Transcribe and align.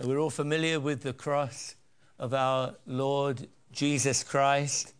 We're 0.00 0.18
all 0.18 0.30
familiar 0.30 0.80
with 0.80 1.02
the 1.02 1.12
cross 1.12 1.76
of 2.18 2.34
our 2.34 2.74
Lord 2.84 3.46
Jesus 3.70 4.24
Christ. 4.24 4.92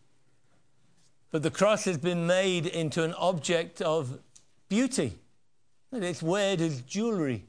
But 1.32 1.42
the 1.42 1.50
cross 1.50 1.84
has 1.86 1.98
been 1.98 2.28
made 2.28 2.67
into 2.67 3.02
an 3.02 3.12
object 3.15 3.83
of 3.83 4.20
beauty. 4.68 5.18
It's 5.91 6.22
wear 6.22 6.57
as 6.60 6.80
jewelry 6.83 7.44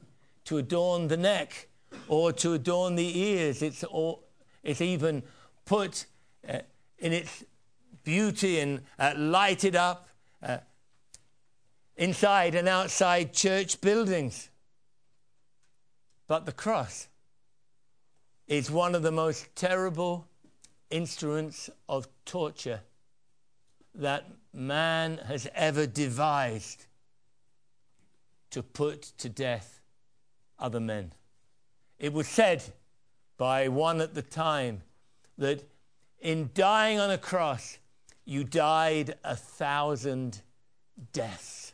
to 0.46 0.58
adorn 0.58 1.06
the 1.06 1.16
neck 1.16 1.68
or 2.08 2.32
to 2.32 2.54
adorn 2.54 2.96
the 2.96 3.16
ears. 3.16 3.62
It's, 3.62 3.84
all, 3.84 4.24
it's 4.64 4.80
even 4.80 5.22
put 5.64 6.06
uh, 6.48 6.58
in 6.98 7.12
its 7.12 7.44
beauty 8.02 8.58
and 8.58 8.80
uh, 8.98 9.14
lighted 9.16 9.76
up 9.76 10.08
uh, 10.42 10.58
inside 11.96 12.56
and 12.56 12.66
outside 12.66 13.32
church 13.32 13.80
buildings. 13.80 14.50
But 16.26 16.44
the 16.44 16.52
cross 16.52 17.06
is 18.46 18.70
one 18.70 18.94
of 18.94 19.02
the 19.02 19.10
most 19.10 19.54
terrible 19.56 20.26
instruments 20.90 21.68
of 21.88 22.06
torture 22.24 22.80
that 23.94 24.24
man 24.52 25.18
has 25.26 25.48
ever 25.54 25.86
devised 25.86 26.86
to 28.50 28.62
put 28.62 29.02
to 29.18 29.28
death 29.28 29.80
other 30.58 30.80
men. 30.80 31.12
It 31.98 32.12
was 32.12 32.28
said 32.28 32.62
by 33.36 33.68
one 33.68 34.00
at 34.00 34.14
the 34.14 34.22
time 34.22 34.82
that 35.38 35.62
in 36.20 36.50
dying 36.54 36.98
on 36.98 37.10
a 37.10 37.18
cross, 37.18 37.78
you 38.24 38.44
died 38.44 39.14
a 39.24 39.36
thousand 39.36 40.40
deaths. 41.12 41.72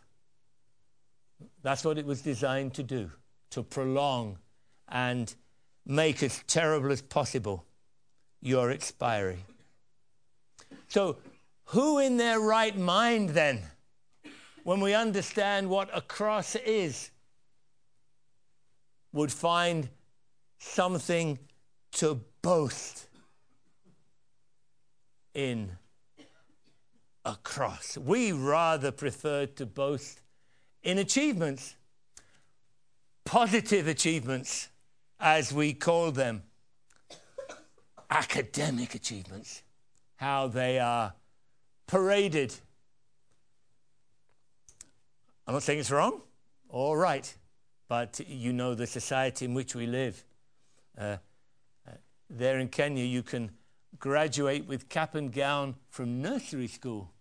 That's 1.62 1.84
what 1.84 1.98
it 1.98 2.06
was 2.06 2.22
designed 2.22 2.74
to 2.74 2.82
do, 2.82 3.10
to 3.50 3.62
prolong 3.62 4.38
and 4.88 5.34
make 5.86 6.22
as 6.22 6.42
terrible 6.46 6.92
as 6.92 7.02
possible 7.02 7.64
your 8.40 8.70
expiry. 8.70 9.44
So, 10.88 11.18
who 11.66 11.98
in 11.98 12.16
their 12.16 12.40
right 12.40 12.76
mind 12.76 13.30
then, 13.30 13.62
when 14.64 14.80
we 14.80 14.94
understand 14.94 15.68
what 15.68 15.88
a 15.94 16.00
cross 16.00 16.54
is, 16.56 17.10
would 19.12 19.32
find 19.32 19.88
something 20.58 21.38
to 21.92 22.20
boast 22.42 23.06
in 25.34 25.72
a 27.24 27.36
cross? 27.42 27.96
We 27.96 28.32
rather 28.32 28.90
prefer 28.90 29.46
to 29.46 29.66
boast 29.66 30.20
in 30.82 30.98
achievements, 30.98 31.76
positive 33.24 33.86
achievements 33.86 34.68
as 35.22 35.52
we 35.52 35.72
call 35.72 36.10
them, 36.10 36.42
academic 38.10 38.96
achievements, 38.96 39.62
how 40.16 40.48
they 40.48 40.80
are 40.80 41.14
paraded. 41.86 42.52
I'm 45.46 45.54
not 45.54 45.62
saying 45.62 45.78
it's 45.78 45.92
wrong 45.92 46.22
or 46.68 46.98
right, 46.98 47.32
but 47.88 48.20
you 48.26 48.52
know 48.52 48.74
the 48.74 48.86
society 48.86 49.44
in 49.44 49.54
which 49.54 49.76
we 49.76 49.86
live. 49.86 50.24
Uh, 50.98 51.18
uh, 51.86 51.92
there 52.28 52.58
in 52.58 52.68
Kenya, 52.68 53.04
you 53.04 53.22
can 53.22 53.52
graduate 54.00 54.66
with 54.66 54.88
cap 54.88 55.14
and 55.14 55.32
gown 55.32 55.76
from 55.88 56.20
nursery 56.20 56.66
school 56.66 57.12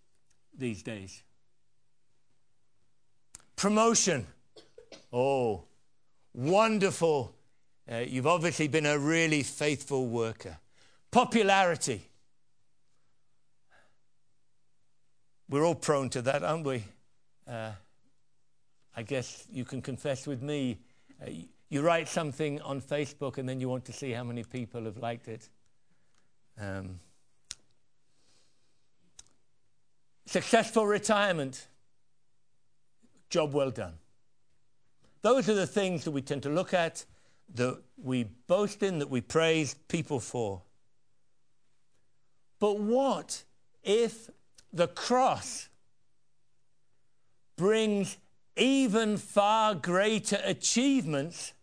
these 0.57 0.81
days. 0.81 1.21
Promotion. 3.55 4.25
Oh, 5.13 5.65
wonderful 6.33 7.35
uh, 7.89 7.97
you've 7.97 8.27
obviously 8.27 8.67
been 8.67 8.85
a 8.85 8.97
really 8.97 9.43
faithful 9.43 10.07
worker. 10.07 10.57
Popularity. 11.11 12.07
We're 15.49 15.65
all 15.65 15.75
prone 15.75 16.09
to 16.11 16.21
that, 16.21 16.43
aren't 16.43 16.65
we? 16.65 16.83
Uh, 17.47 17.71
I 18.95 19.03
guess 19.03 19.45
you 19.51 19.65
can 19.65 19.81
confess 19.81 20.25
with 20.25 20.41
me. 20.41 20.79
Uh, 21.21 21.29
you 21.69 21.81
write 21.81 22.07
something 22.07 22.61
on 22.61 22.81
Facebook 22.81 23.37
and 23.37 23.47
then 23.47 23.59
you 23.59 23.67
want 23.67 23.85
to 23.85 23.93
see 23.93 24.11
how 24.11 24.23
many 24.23 24.43
people 24.43 24.85
have 24.85 24.97
liked 24.97 25.27
it. 25.27 25.49
Um, 26.59 26.99
successful 30.25 30.85
retirement. 30.85 31.67
Job 33.29 33.53
well 33.53 33.71
done. 33.71 33.93
Those 35.21 35.47
are 35.49 35.53
the 35.53 35.67
things 35.67 36.03
that 36.03 36.11
we 36.11 36.21
tend 36.21 36.43
to 36.43 36.49
look 36.49 36.73
at 36.73 37.05
that 37.55 37.81
we 37.97 38.23
boast 38.47 38.83
in, 38.83 38.99
that 38.99 39.09
we 39.09 39.21
praise 39.21 39.75
people 39.87 40.19
for. 40.19 40.61
But 42.59 42.79
what 42.79 43.43
if 43.83 44.29
the 44.71 44.87
cross 44.87 45.67
brings 47.57 48.17
even 48.55 49.17
far 49.17 49.75
greater 49.75 50.39
achievements 50.43 51.53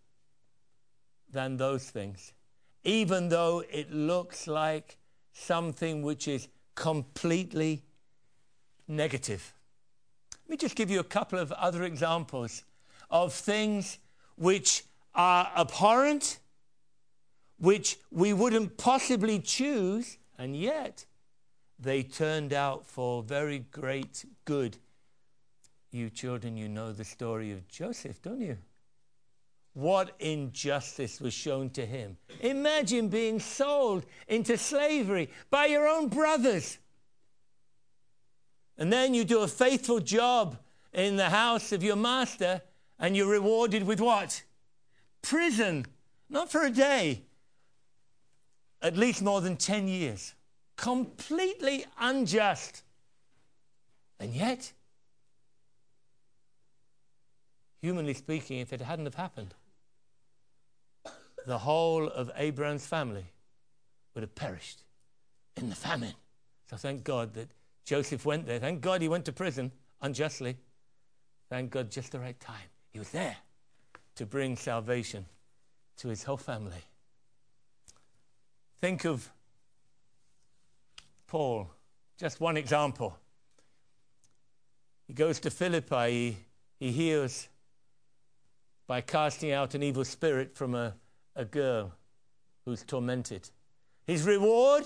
than 1.31 1.57
those 1.57 1.89
things, 1.91 2.33
even 2.85 3.29
though 3.29 3.63
it 3.71 3.93
looks 3.93 4.47
like 4.47 4.97
something 5.33 6.03
which 6.03 6.27
is 6.27 6.49
completely 6.75 7.83
negative? 8.87 9.55
Let 10.45 10.51
me 10.51 10.57
just 10.57 10.77
give 10.77 10.91
you 10.91 11.01
a 11.01 11.05
couple 11.05 11.39
of 11.39 11.53
other 11.53 11.85
examples 11.85 12.65
of 13.11 13.33
things 13.33 13.99
which 14.37 14.85
are 15.15 15.51
abhorrent, 15.57 16.39
which 17.59 17.97
we 18.11 18.33
wouldn't 18.33 18.77
possibly 18.77 19.41
choose, 19.41 20.19
and 20.39 20.57
yet 20.57 21.05
they 21.79 22.03
turned 22.03 22.53
out 22.53 22.87
for 22.87 23.23
very 23.23 23.61
great 23.71 24.25
good. 24.45 24.77
You 25.91 26.11
children, 26.11 26.57
you 26.57 26.69
know 26.69 26.93
the 26.93 27.05
story 27.05 27.53
of 27.53 27.67
Joseph, 27.69 28.21
don't 28.23 28.41
you? 28.41 28.59
What 29.75 30.15
injustice 30.19 31.21
was 31.21 31.33
shown 31.33 31.71
to 31.71 31.87
him. 31.87 32.17
Imagine 32.41 33.09
being 33.09 33.39
sold 33.39 34.05
into 34.27 34.59
slavery 34.59 35.31
by 35.51 35.67
your 35.67 35.87
own 35.87 36.09
brothers. 36.09 36.79
And 38.77 38.93
then 38.93 39.15
you 39.15 39.25
do 39.25 39.41
a 39.41 39.49
faithful 39.49 40.01
job 40.01 40.59
in 40.93 41.17
the 41.17 41.31
house 41.31 41.73
of 41.73 41.83
your 41.83 41.97
master, 41.97 42.63
and 42.99 43.17
you're 43.17 43.31
rewarded 43.31 43.85
with 43.85 44.01
what? 44.01 44.43
Prison, 45.23 45.87
not 46.29 46.51
for 46.51 46.65
a 46.65 46.71
day, 46.71 47.23
at 48.83 48.97
least 48.97 49.23
more 49.23 49.41
than 49.41 49.57
10 49.57 49.89
years. 49.89 50.35
Completely 50.77 51.85
unjust. 51.99 52.83
And 54.21 54.33
yet, 54.33 54.73
humanly 57.81 58.15
speaking, 58.15 58.59
if 58.59 58.73
it 58.73 58.81
hadn't 58.81 59.07
have 59.07 59.15
happened, 59.15 59.55
the 61.47 61.59
whole 61.59 62.09
of 62.09 62.31
Abraham's 62.37 62.87
family 62.87 63.27
would 64.15 64.23
have 64.23 64.35
perished 64.35 64.83
in 65.57 65.69
the 65.69 65.75
famine. 65.75 66.15
So 66.71 66.77
thank 66.77 67.05
God 67.05 67.35
that 67.35 67.49
Joseph 67.85 68.25
went 68.27 68.47
there. 68.47 68.59
Thank 68.59 68.81
God 68.81 69.01
he 69.01 69.09
went 69.09 69.25
to 69.25 69.33
prison 69.33 69.73
unjustly. 70.03 70.57
Thank 71.49 71.71
God 71.71 71.91
just 71.91 72.13
the 72.13 72.21
right 72.21 72.39
time. 72.39 72.69
He 72.93 72.99
was 72.99 73.11
there 73.11 73.37
to 74.19 74.27
bring 74.27 74.57
salvation 74.57 75.25
to 75.97 76.09
his 76.09 76.25
whole 76.25 76.37
family. 76.37 76.85
Think 78.81 79.05
of 79.05 79.31
Paul, 81.29 81.71
just 82.19 82.41
one 82.41 82.57
example. 82.57 83.17
He 85.07 85.15
goes 85.15 85.39
to 85.41 85.51
Philippi, 85.51 86.11
he, 86.11 86.37
he 86.87 86.93
heals 86.93 87.49
by 88.89 89.01
casting 89.03 89.53
out 89.53 89.75
an 89.75 89.85
evil 89.85 90.05
spirit 90.05 90.57
from 90.57 90.75
a, 90.75 90.95
a 91.37 91.45
girl 91.45 91.93
who's 92.65 92.83
tormented. 92.83 93.49
His 94.05 94.25
reward? 94.25 94.85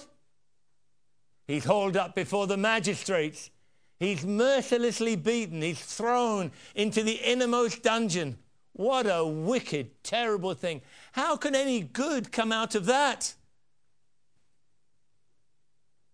He's 1.46 1.64
hauled 1.64 1.96
up 1.96 2.14
before 2.14 2.46
the 2.46 2.58
magistrates. 2.58 3.50
He's 3.98 4.26
mercilessly 4.26 5.16
beaten. 5.16 5.62
He's 5.62 5.80
thrown 5.80 6.52
into 6.74 7.02
the 7.02 7.14
innermost 7.14 7.82
dungeon. 7.82 8.36
What 8.72 9.06
a 9.06 9.24
wicked, 9.24 10.02
terrible 10.02 10.54
thing. 10.54 10.80
How 11.12 11.36
can 11.36 11.54
any 11.54 11.80
good 11.80 12.32
come 12.32 12.52
out 12.52 12.74
of 12.74 12.86
that? 12.86 13.34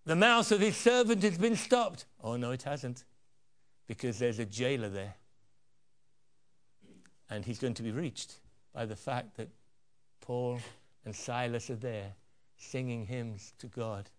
The 0.04 0.16
mouth 0.16 0.50
of 0.52 0.60
his 0.60 0.76
servant 0.76 1.22
has 1.22 1.38
been 1.38 1.54
stopped. 1.54 2.06
Oh, 2.22 2.36
no, 2.36 2.50
it 2.50 2.62
hasn't, 2.62 3.04
because 3.86 4.18
there's 4.18 4.38
a 4.38 4.46
jailer 4.46 4.88
there. 4.88 5.14
And 7.30 7.44
he's 7.44 7.58
going 7.58 7.74
to 7.74 7.82
be 7.82 7.92
reached 7.92 8.36
by 8.72 8.86
the 8.86 8.96
fact 8.96 9.36
that 9.36 9.48
Paul 10.20 10.60
and 11.04 11.14
Silas 11.14 11.70
are 11.70 11.76
there 11.76 12.14
singing 12.56 13.06
hymns 13.06 13.52
to 13.58 13.66
God 13.66 14.10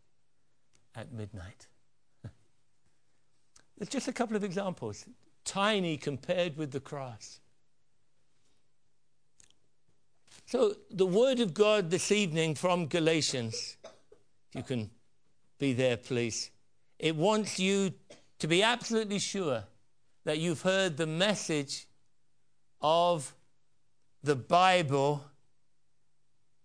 at 0.96 1.12
midnight. 1.12 1.68
There's 3.78 3.90
just 3.90 4.08
a 4.08 4.14
couple 4.14 4.36
of 4.36 4.44
examples, 4.44 5.06
tiny 5.44 5.98
compared 5.98 6.58
with 6.58 6.72
the 6.72 6.80
cross. 6.80 7.40
So, 10.50 10.74
the 10.90 11.06
word 11.06 11.42
of 11.42 11.54
God 11.54 11.92
this 11.92 12.12
evening 12.12 12.56
from 12.56 12.88
Galatians, 12.88 13.78
if 13.84 14.56
you 14.56 14.64
can 14.64 14.90
be 15.60 15.74
there, 15.74 15.96
please. 15.96 16.50
It 16.98 17.16
wants 17.16 17.60
you 17.60 17.94
to 18.40 18.48
be 18.48 18.64
absolutely 18.64 19.20
sure 19.20 19.66
that 20.26 20.40
you've 20.40 20.64
heard 20.64 20.98
the 20.98 21.06
message 21.06 21.86
of 22.82 23.36
the 24.24 24.36
Bible 24.36 25.24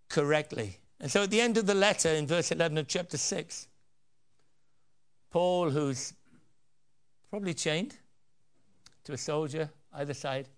correctly. 0.09 0.79
And 0.99 1.11
so 1.11 1.25
at 1.25 1.31
the 1.31 1.43
end 1.43 1.59
of 1.59 1.67
the 1.67 1.75
letter, 1.75 2.09
in 2.09 2.27
verse 2.27 2.51
11 2.53 2.79
of 2.79 2.89
chapter 2.89 3.19
6, 3.19 3.69
Paul, 5.31 5.69
who's 5.69 6.15
probably 7.29 7.53
chained 7.53 7.97
to 9.05 9.13
a 9.13 9.19
soldier 9.19 9.69
either 9.93 10.15
side, 10.15 10.49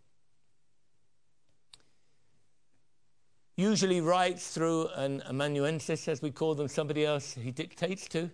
usually 3.56 4.00
writes 4.00 4.48
through 4.48 4.88
an 4.94 5.22
amanuensis, 5.26 6.08
as 6.08 6.22
we 6.22 6.30
call 6.30 6.54
them, 6.54 6.68
somebody 6.68 7.04
else 7.04 7.34
he 7.34 7.50
dictates 7.50 8.06
to. 8.08 8.30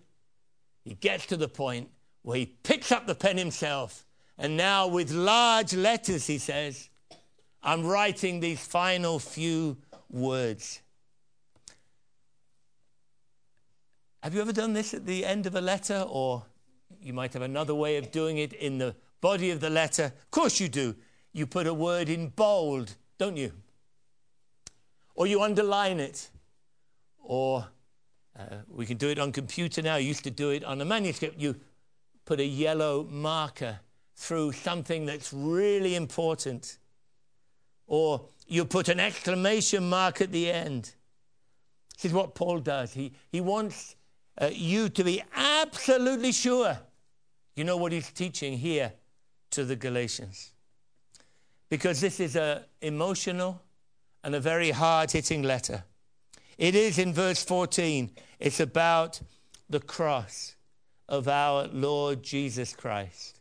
He 0.84 0.94
gets 0.94 1.26
to 1.26 1.36
the 1.36 1.48
point 1.48 1.88
where 2.22 2.38
he 2.38 2.46
picks 2.46 2.90
up 2.90 3.06
the 3.06 3.14
pen 3.14 3.38
himself, 3.38 4.04
and 4.36 4.56
now 4.56 4.88
with 4.88 5.12
large 5.12 5.74
letters 5.74 6.26
he 6.26 6.38
says, 6.38 6.88
I'm 7.62 7.86
writing 7.86 8.40
these 8.40 8.60
final 8.60 9.20
few 9.20 9.76
words. 10.10 10.82
Have 14.22 14.34
you 14.34 14.40
ever 14.40 14.52
done 14.52 14.72
this 14.72 14.94
at 14.94 15.06
the 15.06 15.24
end 15.24 15.46
of 15.46 15.54
a 15.54 15.60
letter? 15.60 16.04
Or 16.08 16.44
you 17.00 17.12
might 17.12 17.32
have 17.32 17.42
another 17.42 17.74
way 17.74 17.96
of 17.96 18.12
doing 18.12 18.38
it 18.38 18.52
in 18.52 18.78
the 18.78 18.94
body 19.20 19.50
of 19.50 19.60
the 19.60 19.70
letter. 19.70 20.04
Of 20.04 20.30
course, 20.30 20.60
you 20.60 20.68
do. 20.68 20.94
You 21.32 21.46
put 21.46 21.66
a 21.66 21.74
word 21.74 22.08
in 22.08 22.28
bold, 22.28 22.96
don't 23.18 23.36
you? 23.36 23.52
Or 25.14 25.26
you 25.26 25.42
underline 25.42 26.00
it, 26.00 26.30
or 27.22 27.66
uh, 28.38 28.56
we 28.68 28.86
can 28.86 28.96
do 28.96 29.08
it 29.08 29.18
on 29.18 29.32
computer 29.32 29.82
now. 29.82 29.96
You 29.96 30.08
used 30.08 30.24
to 30.24 30.30
do 30.30 30.50
it 30.50 30.64
on 30.64 30.80
a 30.80 30.84
manuscript. 30.84 31.38
You 31.38 31.56
put 32.24 32.40
a 32.40 32.44
yellow 32.44 33.04
marker 33.04 33.80
through 34.14 34.52
something 34.52 35.06
that's 35.06 35.32
really 35.32 35.94
important, 35.94 36.78
or 37.86 38.26
you 38.46 38.64
put 38.64 38.88
an 38.88 39.00
exclamation 39.00 39.88
mark 39.88 40.20
at 40.20 40.32
the 40.32 40.50
end. 40.50 40.94
This 41.94 42.06
is 42.06 42.12
what 42.12 42.34
Paul 42.34 42.60
does. 42.60 42.92
He, 42.92 43.12
he 43.30 43.40
wants 43.40 43.96
uh, 44.40 44.50
you 44.52 44.88
to 44.88 45.04
be 45.04 45.22
absolutely 45.34 46.32
sure 46.32 46.78
you 47.54 47.64
know 47.64 47.76
what 47.76 47.92
he's 47.92 48.10
teaching 48.10 48.58
here 48.58 48.92
to 49.50 49.64
the 49.64 49.76
Galatians. 49.76 50.52
Because 51.68 52.00
this 52.00 52.20
is 52.20 52.36
an 52.36 52.62
emotional, 52.80 53.62
and 54.22 54.34
a 54.34 54.40
very 54.40 54.70
hard 54.70 55.10
hitting 55.10 55.42
letter. 55.42 55.84
It 56.58 56.74
is 56.74 56.98
in 56.98 57.12
verse 57.12 57.44
14, 57.44 58.10
it's 58.38 58.60
about 58.60 59.20
the 59.68 59.80
cross 59.80 60.54
of 61.08 61.28
our 61.28 61.66
Lord 61.68 62.22
Jesus 62.22 62.74
Christ. 62.74 63.40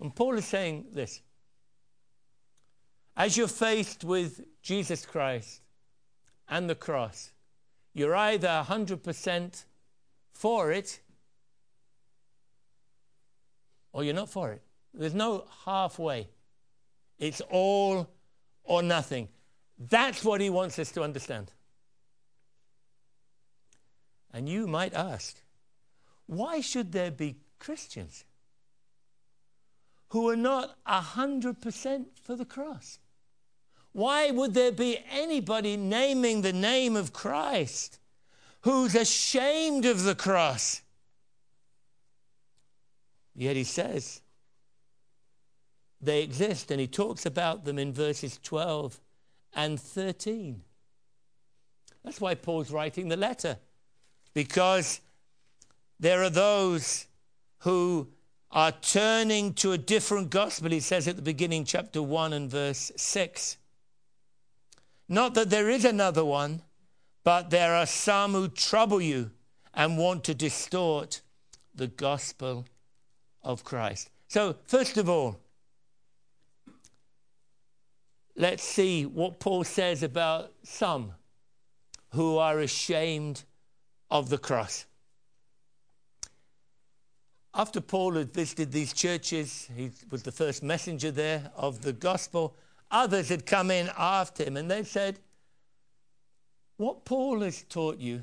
And 0.00 0.14
Paul 0.14 0.38
is 0.38 0.46
saying 0.46 0.86
this 0.92 1.22
as 3.16 3.36
you're 3.36 3.48
faced 3.48 4.04
with 4.04 4.40
Jesus 4.62 5.04
Christ 5.04 5.60
and 6.48 6.68
the 6.68 6.74
cross, 6.74 7.32
you're 7.92 8.14
either 8.14 8.64
100% 8.66 9.64
for 10.32 10.72
it 10.72 11.00
or 13.92 14.02
you're 14.02 14.14
not 14.14 14.30
for 14.30 14.52
it. 14.52 14.62
There's 14.94 15.14
no 15.14 15.44
halfway. 15.64 16.28
It's 17.18 17.40
all 17.50 18.08
or 18.64 18.82
nothing. 18.82 19.28
That's 19.78 20.24
what 20.24 20.40
he 20.40 20.50
wants 20.50 20.78
us 20.78 20.92
to 20.92 21.02
understand. 21.02 21.50
And 24.32 24.48
you 24.48 24.66
might 24.66 24.94
ask, 24.94 25.36
why 26.26 26.60
should 26.60 26.92
there 26.92 27.10
be 27.10 27.36
Christians 27.58 28.24
who 30.08 30.28
are 30.30 30.36
not 30.36 30.76
100% 30.86 32.04
for 32.22 32.36
the 32.36 32.44
cross? 32.44 32.98
Why 33.92 34.30
would 34.30 34.54
there 34.54 34.72
be 34.72 34.98
anybody 35.10 35.76
naming 35.76 36.40
the 36.40 36.52
name 36.52 36.96
of 36.96 37.12
Christ 37.12 37.98
who's 38.62 38.94
ashamed 38.94 39.84
of 39.84 40.04
the 40.04 40.14
cross? 40.14 40.80
Yet 43.34 43.56
he 43.56 43.64
says 43.64 44.20
they 46.00 46.22
exist, 46.22 46.70
and 46.70 46.80
he 46.80 46.86
talks 46.86 47.24
about 47.26 47.64
them 47.64 47.78
in 47.78 47.92
verses 47.92 48.38
12 48.42 49.00
and 49.54 49.78
13. 49.80 50.62
That's 52.04 52.20
why 52.20 52.34
Paul's 52.34 52.70
writing 52.70 53.08
the 53.08 53.16
letter, 53.16 53.58
because 54.34 55.00
there 56.00 56.22
are 56.22 56.30
those 56.30 57.06
who 57.58 58.08
are 58.50 58.72
turning 58.72 59.54
to 59.54 59.72
a 59.72 59.78
different 59.78 60.30
gospel. 60.30 60.70
He 60.70 60.80
says 60.80 61.08
at 61.08 61.16
the 61.16 61.22
beginning, 61.22 61.64
chapter 61.64 62.02
1 62.02 62.32
and 62.32 62.50
verse 62.50 62.92
6. 62.96 63.56
Not 65.08 65.34
that 65.34 65.50
there 65.50 65.70
is 65.70 65.84
another 65.84 66.24
one, 66.24 66.62
but 67.24 67.50
there 67.50 67.74
are 67.74 67.86
some 67.86 68.32
who 68.32 68.48
trouble 68.48 69.00
you 69.00 69.30
and 69.74 69.96
want 69.96 70.24
to 70.24 70.34
distort 70.34 71.20
the 71.74 71.86
gospel 71.86 72.66
of 73.42 73.64
Christ. 73.64 74.10
So, 74.28 74.56
first 74.66 74.96
of 74.96 75.08
all, 75.08 75.38
let's 78.36 78.62
see 78.62 79.04
what 79.06 79.40
Paul 79.40 79.64
says 79.64 80.02
about 80.02 80.52
some 80.62 81.12
who 82.12 82.38
are 82.38 82.60
ashamed 82.60 83.44
of 84.10 84.28
the 84.28 84.38
cross. 84.38 84.86
After 87.54 87.80
Paul 87.80 88.14
had 88.14 88.32
visited 88.32 88.72
these 88.72 88.92
churches, 88.92 89.68
he 89.76 89.90
was 90.10 90.22
the 90.22 90.32
first 90.32 90.62
messenger 90.62 91.10
there 91.10 91.50
of 91.54 91.82
the 91.82 91.92
gospel. 91.92 92.56
Others 92.90 93.28
had 93.28 93.46
come 93.46 93.70
in 93.70 93.90
after 93.96 94.44
him 94.44 94.56
and 94.56 94.70
they 94.70 94.84
said, 94.84 95.18
What 96.78 97.04
Paul 97.04 97.40
has 97.40 97.62
taught 97.64 97.98
you 97.98 98.22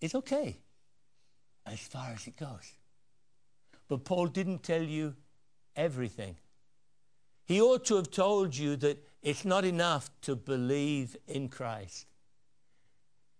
is 0.00 0.14
okay 0.14 0.56
as 1.64 1.80
far 1.80 2.10
as 2.14 2.26
it 2.26 2.36
goes. 2.36 2.72
But 3.88 4.04
Paul 4.04 4.26
didn't 4.26 4.62
tell 4.62 4.82
you 4.82 5.14
everything. 5.74 6.36
He 7.44 7.60
ought 7.60 7.84
to 7.86 7.96
have 7.96 8.10
told 8.10 8.56
you 8.56 8.76
that 8.76 8.98
it's 9.26 9.44
not 9.44 9.64
enough 9.64 10.08
to 10.20 10.36
believe 10.36 11.16
in 11.26 11.48
Christ. 11.48 12.06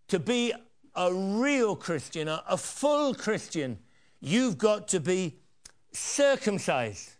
To 0.08 0.18
be 0.18 0.52
a 0.96 1.14
real 1.14 1.76
Christian, 1.76 2.26
a, 2.26 2.56
full 2.56 3.14
Christian, 3.14 3.78
you've 4.20 4.58
got 4.58 4.88
to 4.88 4.98
be 4.98 5.36
circumcised. 5.92 7.12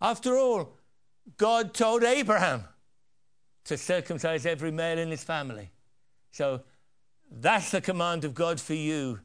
After 0.00 0.36
all, 0.36 0.74
God 1.36 1.74
told 1.74 2.04
Abraham 2.04 2.62
to 3.64 3.76
circumcise 3.76 4.46
every 4.46 4.70
male 4.70 5.00
in 5.00 5.10
his 5.10 5.24
family. 5.24 5.72
So 6.30 6.60
that's 7.28 7.72
the 7.72 7.80
command 7.80 8.24
of 8.24 8.32
God 8.32 8.60
for 8.60 8.74
you. 8.74 9.18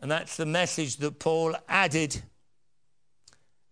And 0.00 0.10
that's 0.10 0.36
the 0.36 0.44
message 0.44 0.98
that 0.98 1.18
Paul 1.18 1.56
added. 1.66 2.20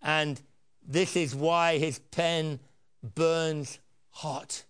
And 0.00 0.40
this 0.82 1.14
is 1.14 1.34
why 1.34 1.76
his 1.76 1.98
pen 1.98 2.58
burns 3.02 3.78
hot 4.10 4.64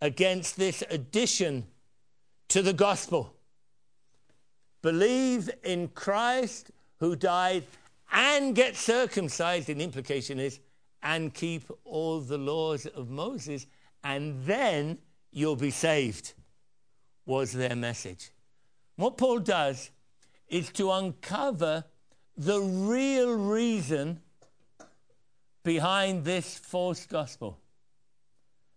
against 0.00 0.56
this 0.56 0.82
addition 0.90 1.66
to 2.48 2.62
the 2.62 2.72
gospel. 2.72 3.34
Believe 4.82 5.50
in 5.64 5.88
Christ 5.88 6.70
who 6.98 7.16
died 7.16 7.64
and 8.12 8.54
get 8.54 8.76
circumcised, 8.76 9.68
and 9.68 9.80
the 9.80 9.84
implication 9.84 10.38
is, 10.38 10.60
and 11.02 11.34
keep 11.34 11.70
all 11.84 12.20
the 12.20 12.38
laws 12.38 12.86
of 12.86 13.10
Moses, 13.10 13.66
and 14.04 14.44
then 14.44 14.98
you'll 15.32 15.56
be 15.56 15.70
saved, 15.70 16.34
was 17.24 17.52
their 17.52 17.74
message. 17.74 18.30
What 18.96 19.16
Paul 19.16 19.40
does 19.40 19.90
is 20.48 20.70
to 20.72 20.92
uncover 20.92 21.84
the 22.36 22.60
real 22.60 23.34
reason 23.34 24.20
behind 25.66 26.24
this 26.24 26.56
false 26.56 27.06
gospel. 27.06 27.58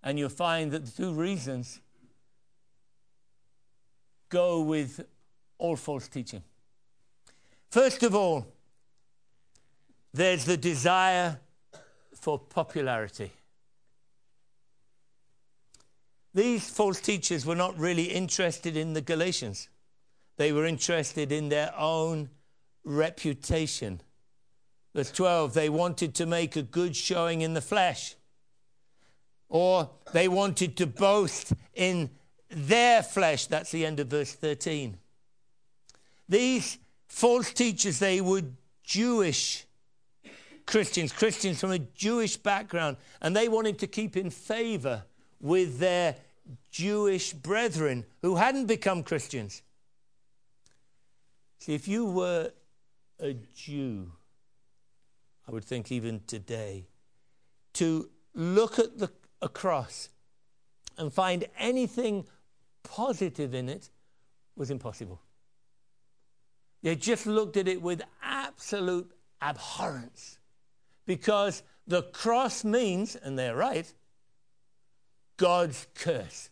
And 0.02 0.18
you'll 0.18 0.30
find 0.30 0.72
that 0.72 0.88
the 0.88 0.92
two 0.92 1.14
reasons 1.14 1.80
go 4.30 4.62
with 4.62 5.06
all 5.60 5.76
false 5.76 6.08
teaching. 6.08 6.42
First 7.70 8.02
of 8.02 8.16
all, 8.16 8.48
there's 10.16 10.46
the 10.46 10.58
desire 10.58 11.40
for 12.16 12.40
popularity. 12.40 13.34
These 16.34 16.72
false 16.72 17.00
teachers 17.00 17.46
were 17.46 17.56
not 17.56 17.78
really 17.78 18.06
interested 18.06 18.76
in 18.76 18.94
the 18.94 19.02
Galatians. 19.02 19.70
They 20.38 20.52
were 20.52 20.66
interested 20.66 21.32
in 21.32 21.50
their 21.50 21.72
own 21.78 22.30
reputation. 22.84 24.02
Verse 24.96 25.12
12, 25.12 25.54
they 25.54 25.70
wanted 25.70 26.16
to 26.16 26.26
make 26.26 26.56
a 26.56 26.62
good 26.64 26.96
showing 26.96 27.42
in 27.42 27.54
the 27.54 27.62
flesh. 27.62 28.16
or 29.50 29.90
they 30.14 30.28
wanted 30.28 30.78
to 30.78 30.86
boast 30.86 31.54
in 31.74 32.10
their 32.50 33.02
flesh. 33.04 33.48
That's 33.48 33.72
the 33.72 33.86
end 33.86 34.00
of 34.00 34.08
verse 34.08 34.34
13. 34.34 34.98
These 36.28 36.78
false 37.08 37.52
teachers, 37.52 38.00
they 38.00 38.22
were 38.22 38.44
Jewish 38.84 39.66
Christians, 40.68 41.12
Christians 41.12 41.60
from 41.60 41.72
a 41.72 41.80
Jewish 41.80 42.38
background, 42.38 42.98
and 43.22 43.36
they 43.36 43.50
wanted 43.50 43.80
to 43.80 43.88
keep 43.88 44.16
in 44.16 44.30
favor 44.30 45.04
with 45.42 45.80
their 45.80 46.16
Jewish 46.70 47.34
brethren 47.34 48.06
who 48.22 48.36
hadn't 48.36 48.68
become 48.68 49.02
Christians. 49.02 49.64
See, 51.58 51.74
if 51.74 51.88
you 51.88 52.06
were 52.06 52.52
a 53.20 53.34
Jew, 53.56 54.12
I 55.50 55.52
would 55.52 55.66
think 55.66 55.92
even 55.92 56.22
today, 56.28 56.86
to 57.74 58.08
look 58.36 58.78
at 58.78 59.00
the 59.00 59.10
cross 59.48 60.10
and 60.96 61.12
find 61.12 61.46
anything 61.58 62.26
positive 62.84 63.56
in 63.56 63.68
it 63.68 63.90
was 64.56 64.70
impossible. 64.70 65.20
They 66.84 66.96
just 66.96 67.26
looked 67.26 67.58
at 67.58 67.68
it 67.68 67.82
with 67.82 68.04
absolute 68.22 69.12
abhorrence 69.42 70.38
because 71.08 71.64
the 71.88 72.04
cross 72.04 72.64
means, 72.64 73.16
and 73.16 73.38
they're 73.38 73.56
right, 73.56 73.92
God's 75.38 75.88
curse. 75.96 76.52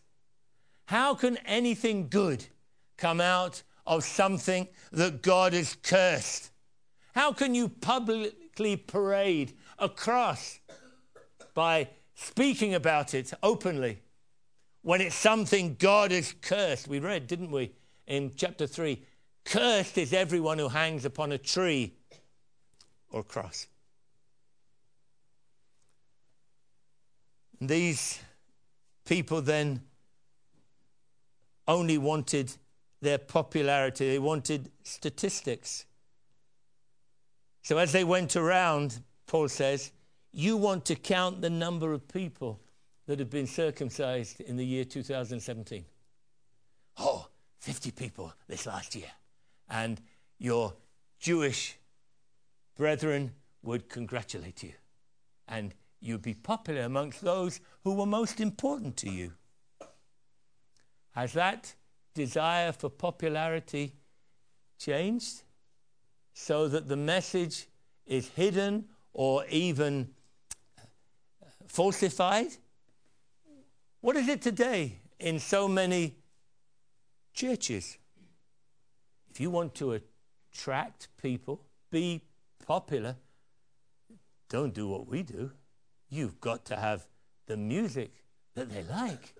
How 0.86 1.14
can 1.14 1.36
anything 1.46 2.08
good 2.08 2.46
come 2.96 3.20
out 3.20 3.62
of 3.86 4.02
something 4.02 4.66
that 4.90 5.22
God 5.22 5.52
has 5.52 5.76
cursed? 5.84 6.50
How 7.14 7.32
can 7.32 7.54
you 7.54 7.68
publicly 7.68 8.47
parade 8.76 9.54
a 9.78 9.88
cross 9.88 10.58
by 11.54 11.88
speaking 12.14 12.74
about 12.74 13.14
it 13.14 13.32
openly 13.42 14.00
when 14.82 15.00
it's 15.00 15.14
something 15.14 15.76
God 15.78 16.10
has 16.10 16.34
cursed? 16.40 16.88
We 16.88 16.98
read, 16.98 17.26
didn't 17.26 17.50
we, 17.50 17.72
in 18.06 18.32
chapter 18.36 18.66
3? 18.66 19.02
Cursed 19.44 19.98
is 19.98 20.12
everyone 20.12 20.58
who 20.58 20.68
hangs 20.68 21.04
upon 21.04 21.32
a 21.32 21.38
tree 21.38 21.94
or 23.10 23.22
cross. 23.22 23.66
These 27.60 28.20
people 29.04 29.42
then 29.42 29.82
only 31.66 31.98
wanted 31.98 32.52
their 33.00 33.18
popularity, 33.18 34.10
they 34.10 34.18
wanted 34.18 34.70
statistics. 34.82 35.84
So 37.68 37.76
as 37.76 37.92
they 37.92 38.02
went 38.02 38.34
around, 38.34 39.02
Paul 39.26 39.46
says, 39.46 39.92
you 40.32 40.56
want 40.56 40.86
to 40.86 40.94
count 40.94 41.42
the 41.42 41.50
number 41.50 41.92
of 41.92 42.08
people 42.08 42.62
that 43.06 43.18
have 43.18 43.28
been 43.28 43.46
circumcised 43.46 44.40
in 44.40 44.56
the 44.56 44.64
year 44.64 44.86
2017. 44.86 45.84
Oh, 46.96 47.28
50 47.58 47.90
people 47.90 48.32
this 48.48 48.64
last 48.64 48.94
year. 48.94 49.10
And 49.68 50.00
your 50.38 50.72
Jewish 51.20 51.76
brethren 52.74 53.32
would 53.62 53.90
congratulate 53.90 54.62
you. 54.62 54.72
And 55.46 55.74
you'd 56.00 56.22
be 56.22 56.32
popular 56.32 56.84
amongst 56.84 57.20
those 57.20 57.60
who 57.84 57.92
were 57.92 58.06
most 58.06 58.40
important 58.40 58.96
to 58.96 59.10
you. 59.10 59.34
Has 61.10 61.34
that 61.34 61.74
desire 62.14 62.72
for 62.72 62.88
popularity 62.88 63.92
changed 64.78 65.42
so 66.38 66.68
that 66.68 66.86
the 66.86 66.96
message 66.96 67.66
is 68.06 68.28
hidden 68.28 68.84
or 69.12 69.44
even 69.50 70.08
uh, 70.78 71.46
falsified? 71.66 72.46
What 74.00 74.16
is 74.16 74.28
it 74.28 74.40
today 74.40 75.00
in 75.18 75.40
so 75.40 75.66
many 75.66 76.14
churches? 77.34 77.98
If 79.28 79.40
you 79.40 79.50
want 79.50 79.74
to 79.74 80.00
attract 80.52 81.08
people, 81.20 81.60
be 81.90 82.22
popular, 82.64 83.16
don't 84.48 84.72
do 84.72 84.86
what 84.86 85.08
we 85.08 85.24
do. 85.24 85.50
You've 86.08 86.40
got 86.40 86.64
to 86.66 86.76
have 86.76 87.04
the 87.46 87.56
music 87.56 88.12
that 88.54 88.70
they 88.70 88.84
like. 88.84 89.34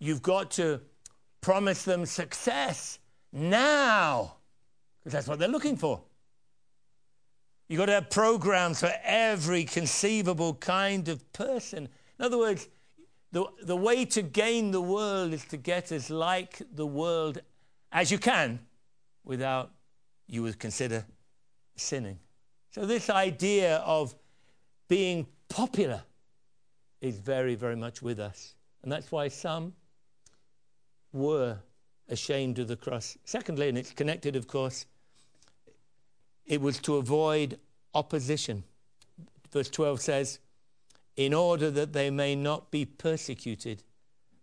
You've 0.00 0.22
got 0.22 0.50
to 0.52 0.80
promise 1.40 1.84
them 1.84 2.04
success 2.04 2.98
now, 3.32 4.37
that's 5.12 5.28
what 5.28 5.38
they're 5.38 5.48
looking 5.48 5.76
for. 5.76 6.02
You've 7.68 7.78
got 7.78 7.86
to 7.86 7.92
have 7.92 8.10
programs 8.10 8.80
for 8.80 8.92
every 9.02 9.64
conceivable 9.64 10.54
kind 10.54 11.08
of 11.08 11.32
person. 11.32 11.88
In 12.18 12.24
other 12.24 12.38
words, 12.38 12.68
the, 13.32 13.44
the 13.62 13.76
way 13.76 14.06
to 14.06 14.22
gain 14.22 14.70
the 14.70 14.80
world 14.80 15.34
is 15.34 15.44
to 15.46 15.58
get 15.58 15.92
as 15.92 16.08
like 16.08 16.62
the 16.74 16.86
world 16.86 17.40
as 17.92 18.10
you 18.10 18.18
can 18.18 18.60
without 19.24 19.70
you 20.26 20.42
would 20.42 20.58
consider 20.58 21.04
sinning. 21.76 22.18
So, 22.70 22.86
this 22.86 23.10
idea 23.10 23.76
of 23.78 24.14
being 24.88 25.26
popular 25.48 26.02
is 27.00 27.18
very, 27.18 27.54
very 27.54 27.76
much 27.76 28.02
with 28.02 28.18
us. 28.18 28.54
And 28.82 28.90
that's 28.90 29.12
why 29.12 29.28
some 29.28 29.74
were 31.12 31.58
ashamed 32.08 32.58
of 32.58 32.68
the 32.68 32.76
cross. 32.76 33.16
Secondly, 33.24 33.68
and 33.68 33.78
it's 33.78 33.92
connected, 33.92 34.36
of 34.36 34.46
course, 34.46 34.86
it 36.48 36.60
was 36.60 36.78
to 36.80 36.96
avoid 36.96 37.58
opposition. 37.94 38.64
Verse 39.52 39.68
12 39.70 40.00
says, 40.00 40.38
in 41.16 41.34
order 41.34 41.70
that 41.70 41.92
they 41.92 42.10
may 42.10 42.34
not 42.34 42.70
be 42.70 42.84
persecuted 42.84 43.82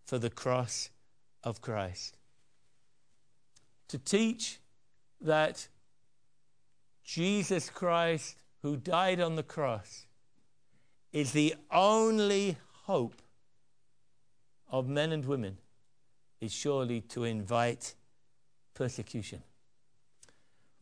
for 0.06 0.20
the 0.20 0.30
cross 0.30 0.90
of 1.44 1.62
Christ. 1.62 2.18
To 3.90 3.98
teach 3.98 4.60
that 5.22 5.68
Jesus 7.04 7.70
Christ, 7.70 8.38
who 8.62 8.76
died 8.76 9.20
on 9.20 9.36
the 9.36 9.44
cross, 9.44 10.06
is 11.14 11.32
the 11.32 11.56
only 11.72 12.58
hope 12.84 13.22
of 14.70 14.88
men 14.88 15.12
and 15.12 15.26
women 15.26 15.58
is 16.42 16.52
surely 16.52 17.00
to 17.02 17.24
invite 17.24 17.96
persecution. 18.74 19.42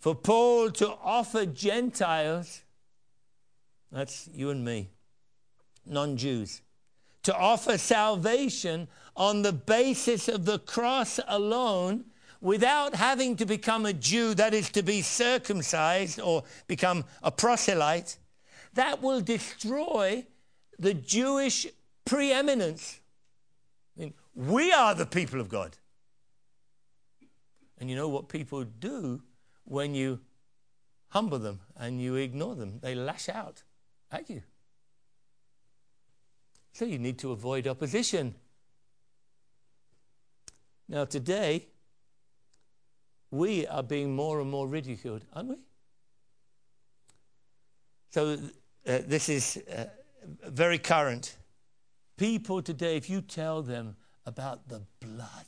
For 0.04 0.14
Paul 0.14 0.70
to 0.72 0.90
offer 1.02 1.46
Gentiles, 1.46 2.64
that's 3.90 4.28
you 4.34 4.50
and 4.50 4.66
me, 4.66 4.90
non 5.86 6.18
Jews, 6.18 6.62
to 7.22 7.34
offer 7.34 7.78
salvation 7.78 8.90
on 9.16 9.44
the 9.44 9.54
basis 9.54 10.28
of 10.28 10.44
the 10.44 10.60
cross 10.60 11.22
alone 11.26 12.04
without 12.42 12.96
having 12.96 13.38
to 13.38 13.46
become 13.46 13.86
a 13.86 13.94
Jew, 13.94 14.34
that 14.34 14.54
is, 14.54 14.70
to 14.72 14.84
be 14.84 15.02
circumcised 15.02 16.20
or 16.20 16.44
become 16.68 17.06
a 17.24 17.32
proselyte, 17.32 18.18
that 18.74 19.02
will 19.02 19.22
destroy 19.22 20.26
the 20.78 20.94
Jewish 20.94 21.66
preeminence. 22.04 23.00
I 23.96 24.02
mean, 24.02 24.14
we 24.36 24.74
are 24.74 24.96
the 24.96 25.06
people 25.06 25.40
of 25.40 25.48
God. 25.48 25.78
And 27.80 27.90
you 27.90 27.96
know 27.96 28.10
what 28.10 28.28
people 28.28 28.66
do 28.66 29.22
when 29.66 29.96
you 29.96 30.20
humble 31.10 31.40
them 31.40 31.60
and 31.78 32.02
you 32.02 32.16
ignore 32.16 32.56
them? 32.56 32.80
They 32.82 32.96
lash 32.96 33.30
out 33.30 33.64
at 34.12 34.30
you. 34.30 34.44
So 36.74 36.86
you 36.86 36.98
need 36.98 37.20
to 37.20 37.32
avoid 37.32 37.68
opposition. 37.68 38.36
Now, 40.90 41.06
today, 41.06 41.68
we 43.32 43.66
are 43.68 43.84
being 43.84 44.16
more 44.16 44.42
and 44.42 44.50
more 44.50 44.68
ridiculed, 44.68 45.24
aren't 45.34 45.50
we? 45.50 45.56
So, 48.10 48.38
uh, 48.86 49.00
this 49.08 49.30
is 49.30 49.58
uh, 49.76 49.86
very 50.46 50.78
current. 50.78 51.38
People 52.18 52.62
today, 52.62 52.96
if 52.96 53.10
you 53.10 53.22
tell 53.22 53.62
them 53.62 53.96
about 54.26 54.68
the 54.68 54.82
blood 55.00 55.48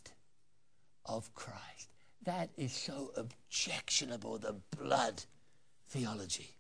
of 1.05 1.34
Christ, 1.36 1.94
that 2.25 2.50
is 2.58 2.74
so 2.74 3.12
objectionable, 3.15 4.38
the 4.38 4.55
blood 4.77 5.24
theology. 5.88 6.55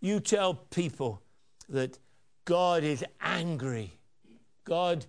You 0.00 0.20
tell 0.20 0.54
people 0.54 1.22
that 1.68 1.98
God 2.44 2.82
is 2.82 3.04
angry, 3.20 3.92
God 4.64 5.06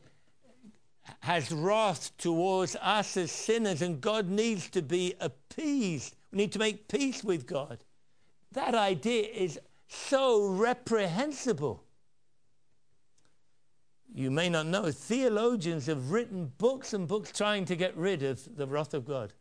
has 1.21 1.51
wrath 1.51 2.15
towards 2.17 2.75
us 2.81 3.17
as 3.17 3.31
sinners, 3.31 3.81
and 3.81 4.01
God 4.01 4.29
needs 4.29 4.69
to 4.69 4.81
be 4.81 5.15
appeased. 5.19 6.15
We 6.31 6.37
need 6.37 6.51
to 6.53 6.59
make 6.59 6.87
peace 6.87 7.23
with 7.23 7.47
God. 7.47 7.83
That 8.51 8.75
idea 8.75 9.23
is 9.23 9.59
so 9.87 10.45
reprehensible. 10.45 11.83
You 14.13 14.29
may 14.29 14.49
not 14.49 14.65
know, 14.65 14.91
theologians 14.91 15.85
have 15.85 16.11
written 16.11 16.51
books 16.57 16.93
and 16.93 17.07
books 17.07 17.31
trying 17.31 17.65
to 17.65 17.75
get 17.75 17.95
rid 17.95 18.23
of 18.23 18.57
the 18.57 18.67
wrath 18.67 18.93
of 18.93 19.05
God. 19.05 19.33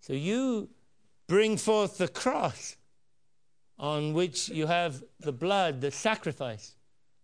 So 0.00 0.12
you 0.12 0.70
bring 1.26 1.56
forth 1.56 1.98
the 1.98 2.08
cross 2.08 2.76
on 3.78 4.14
which 4.14 4.48
you 4.48 4.66
have 4.66 5.02
the 5.20 5.32
blood, 5.32 5.80
the 5.80 5.90
sacrifice, 5.90 6.74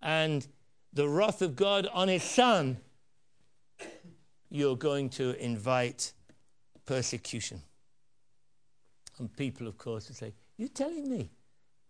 and 0.02 0.47
the 0.92 1.09
wrath 1.09 1.40
of 1.40 1.57
God 1.57 1.88
on 1.92 2.09
his 2.09 2.23
son, 2.23 2.76
you're 4.50 4.76
going 4.76 5.09
to 5.11 5.42
invite 5.42 6.12
persecution. 6.85 7.62
And 9.19 9.35
people, 9.35 9.66
of 9.66 9.78
course, 9.78 10.09
will 10.09 10.16
say, 10.16 10.35
You're 10.59 10.69
telling 10.69 11.09
me 11.09 11.31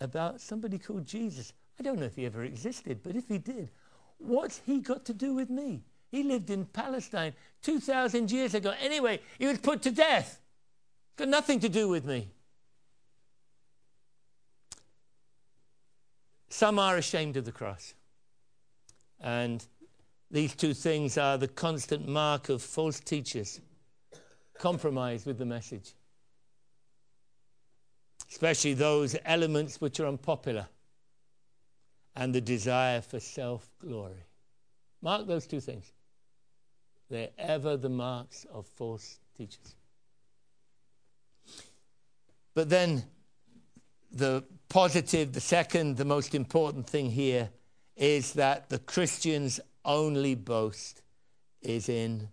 about 0.01 0.41
somebody 0.41 0.79
called 0.79 1.07
Jesus. 1.07 1.53
I 1.79 1.83
don't 1.83 1.99
know 1.99 2.07
if 2.07 2.17
he 2.17 2.27
ever 2.27 2.45
existed, 2.45 3.01
but 3.03 3.17
if 3.17 3.29
he 3.29 3.39
did, 3.39 3.71
what's 4.19 4.61
he 4.67 4.81
got 4.81 5.05
to 5.07 5.15
do 5.15 5.35
with 5.35 5.51
me? 5.51 5.83
He 6.11 6.23
lived 6.23 6.51
in 6.51 6.67
Palestine 6.67 7.33
2,000 7.63 8.31
years 8.31 8.55
ago. 8.55 8.75
Anyway, 8.81 9.21
he 9.39 9.47
was 9.47 9.59
put 9.59 9.83
to 9.83 9.91
death. 9.91 10.41
Got 11.17 11.29
nothing 11.29 11.61
to 11.61 11.69
do 11.69 11.89
with 11.89 12.05
me. 12.05 12.31
Some 16.51 16.79
are 16.79 16.99
ashamed 16.99 17.39
of 17.39 17.47
the 17.47 17.53
cross. 17.53 17.95
And 19.21 19.65
these 20.31 20.55
two 20.55 20.75
things 20.75 21.17
are 21.17 21.39
the 21.39 21.49
constant 21.49 22.07
mark 22.07 22.51
of 22.51 22.61
false 22.61 23.01
teachers 23.01 23.61
compromise 24.59 25.25
with 25.25 25.39
the 25.39 25.47
message, 25.47 25.95
especially 28.31 28.75
those 28.75 29.17
elements 29.25 29.81
which 29.81 29.99
are 29.99 30.07
unpopular 30.07 30.67
and 32.17 32.35
the 32.35 32.41
desire 32.41 33.01
for 33.01 33.21
self 33.21 33.71
glory. 33.81 34.25
Mark 35.01 35.27
those 35.27 35.47
two 35.47 35.61
things. 35.61 35.93
They're 37.11 37.31
ever 37.39 37.77
the 37.77 37.89
marks 37.89 38.47
of 38.53 38.67
false 38.67 39.19
teachers. 39.37 39.75
But 42.55 42.69
then 42.69 43.05
the 44.11 44.45
positive, 44.69 45.33
the 45.33 45.41
second, 45.41 45.97
the 45.97 46.05
most 46.05 46.35
important 46.35 46.87
thing 46.87 47.11
here 47.11 47.51
is 47.97 48.33
that 48.35 48.69
the 48.69 48.79
Christian's 48.79 49.61
only 49.85 50.35
boast 50.35 51.03
is 51.61 51.89
in 51.89 52.29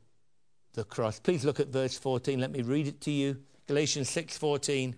the 0.73 0.83
cross. 0.83 1.19
Please 1.19 1.43
look 1.43 1.59
at 1.59 1.67
verse 1.67 1.97
14. 1.97 2.39
Let 2.39 2.51
me 2.51 2.61
read 2.61 2.87
it 2.87 3.01
to 3.01 3.11
you. 3.11 3.37
Galatians 3.67 4.09
6:14. 4.09 4.95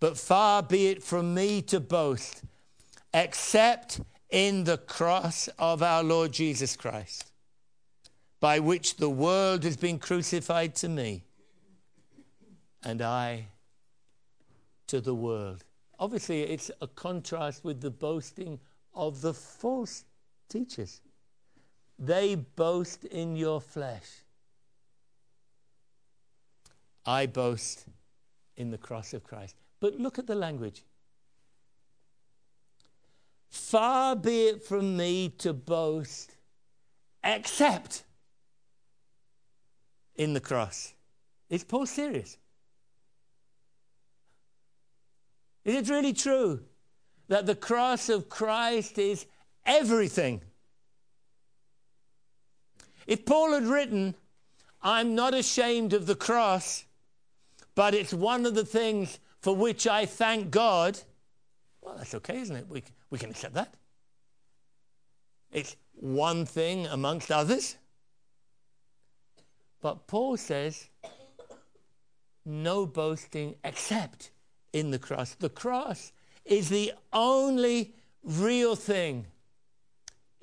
But 0.00 0.16
far 0.16 0.62
be 0.62 0.88
it 0.88 1.02
from 1.02 1.34
me 1.34 1.60
to 1.62 1.80
boast 1.80 2.42
except 3.12 4.00
in 4.30 4.64
the 4.64 4.78
cross 4.78 5.48
of 5.58 5.82
our 5.82 6.02
Lord 6.02 6.32
Jesus 6.32 6.76
Christ, 6.76 7.32
by 8.40 8.58
which 8.58 8.96
the 8.96 9.10
world 9.10 9.64
has 9.64 9.76
been 9.76 9.98
crucified 9.98 10.74
to 10.76 10.88
me 10.88 11.24
and 12.84 13.02
I 13.02 13.46
to 14.86 15.00
the 15.00 15.14
world. 15.14 15.64
Obviously, 15.98 16.42
it's 16.42 16.70
a 16.80 16.86
contrast 16.86 17.64
with 17.64 17.80
the 17.80 17.90
boasting 17.90 18.60
of 18.94 19.20
the 19.20 19.34
false 19.34 20.04
teachers. 20.48 21.00
They 21.98 22.36
boast 22.36 23.04
in 23.04 23.36
your 23.36 23.60
flesh. 23.60 24.22
I 27.04 27.26
boast 27.26 27.86
in 28.56 28.70
the 28.70 28.78
cross 28.78 29.14
of 29.14 29.24
Christ. 29.24 29.56
But 29.80 29.94
look 29.98 30.18
at 30.18 30.26
the 30.26 30.34
language. 30.34 30.84
Far 33.48 34.16
be 34.16 34.48
it 34.48 34.62
from 34.62 34.96
me 34.96 35.30
to 35.38 35.52
boast 35.52 36.36
except 37.24 38.04
in 40.14 40.34
the 40.34 40.40
cross. 40.40 40.94
Is 41.48 41.64
Paul 41.64 41.86
serious? 41.86 42.36
Is 45.64 45.74
it 45.74 45.88
really 45.88 46.12
true 46.12 46.60
that 47.28 47.46
the 47.46 47.54
cross 47.54 48.08
of 48.08 48.28
Christ 48.28 48.98
is 48.98 49.26
everything? 49.64 50.42
If 53.06 53.24
Paul 53.24 53.52
had 53.52 53.64
written, 53.64 54.14
I'm 54.82 55.14
not 55.14 55.34
ashamed 55.34 55.92
of 55.92 56.06
the 56.06 56.14
cross, 56.14 56.84
but 57.74 57.94
it's 57.94 58.12
one 58.12 58.44
of 58.44 58.54
the 58.54 58.64
things 58.64 59.18
for 59.40 59.54
which 59.54 59.86
I 59.86 60.04
thank 60.04 60.50
God, 60.50 60.98
well, 61.88 61.96
that's 61.96 62.14
okay, 62.14 62.38
isn't 62.38 62.54
it? 62.54 62.68
We, 62.68 62.82
we 63.08 63.18
can 63.18 63.30
accept 63.30 63.54
that. 63.54 63.72
It's 65.50 65.74
one 65.94 66.44
thing 66.44 66.86
amongst 66.86 67.30
others. 67.30 67.76
But 69.80 70.06
Paul 70.06 70.36
says, 70.36 70.88
no 72.44 72.84
boasting 72.84 73.54
except 73.64 74.32
in 74.74 74.90
the 74.90 74.98
cross. 74.98 75.34
The 75.34 75.48
cross 75.48 76.12
is 76.44 76.68
the 76.68 76.92
only 77.12 77.94
real 78.22 78.76
thing 78.76 79.26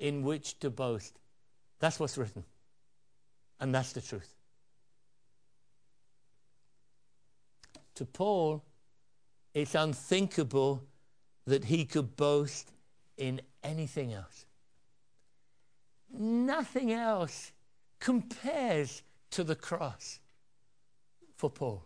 in 0.00 0.22
which 0.22 0.58
to 0.60 0.70
boast. 0.70 1.20
That's 1.78 2.00
what's 2.00 2.18
written. 2.18 2.42
And 3.60 3.72
that's 3.72 3.92
the 3.92 4.00
truth. 4.00 4.34
To 7.94 8.04
Paul, 8.04 8.64
it's 9.54 9.76
unthinkable 9.76 10.82
that 11.46 11.64
he 11.64 11.84
could 11.84 12.16
boast 12.16 12.72
in 13.16 13.40
anything 13.62 14.12
else. 14.12 14.46
Nothing 16.12 16.92
else 16.92 17.52
compares 18.00 19.02
to 19.30 19.44
the 19.44 19.54
cross 19.54 20.20
for 21.36 21.50
Paul. 21.50 21.84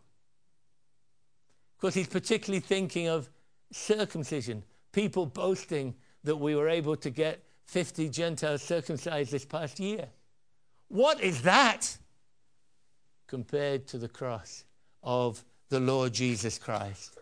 Of 1.77 1.81
course, 1.81 1.95
he's 1.95 2.09
particularly 2.09 2.61
thinking 2.61 3.09
of 3.09 3.31
circumcision, 3.73 4.63
people 4.93 5.27
boasting 5.27 5.95
that 6.25 6.37
we 6.37 6.55
were 6.55 6.69
able 6.69 6.97
to 6.97 7.11
get 7.11 7.43
50 7.67 8.09
Gentiles 8.11 8.63
circumcised 8.63 9.31
this 9.31 9.45
past 9.45 9.81
year. 9.81 10.09
What 10.89 11.21
is 11.21 11.43
that 11.43 11.97
compared 13.27 13.87
to 13.89 13.99
the 13.99 14.09
cross 14.09 14.65
of 15.03 15.45
the 15.69 15.81
Lord 15.81 16.13
Jesus 16.13 16.59
Christ? 16.59 17.17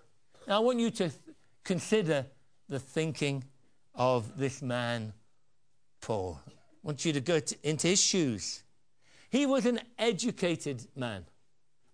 Now, 0.47 0.57
I 0.57 0.59
want 0.61 0.81
you 0.81 0.91
to 0.93 1.11
consider 1.69 2.25
the 2.71 2.79
thinking 2.79 3.45
of 3.95 4.39
this 4.39 4.63
man, 4.63 5.13
Paul. 6.01 6.41
I 6.49 6.53
want 6.83 7.05
you 7.05 7.13
to 7.13 7.21
go 7.21 7.41
to, 7.41 7.57
into 7.63 7.89
his 7.89 8.03
shoes. 8.03 8.63
He 9.29 9.45
was 9.45 9.67
an 9.67 9.81
educated 9.99 10.87
man 10.97 11.27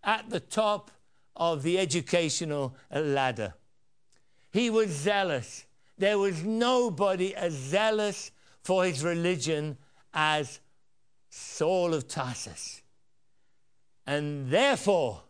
at 0.04 0.30
the 0.30 0.38
top 0.38 0.92
of 1.34 1.64
the 1.64 1.80
educational 1.80 2.76
ladder. 2.94 3.54
He 4.52 4.70
was 4.70 4.90
zealous. 4.90 5.66
There 5.98 6.18
was 6.18 6.44
nobody 6.44 7.34
as 7.34 7.52
zealous 7.52 8.30
for 8.62 8.84
his 8.84 9.02
religion 9.02 9.76
as 10.12 10.60
Saul 11.30 11.94
of 11.94 12.06
Tarsus. 12.06 12.80
And 14.06 14.50
therefore, 14.50 15.22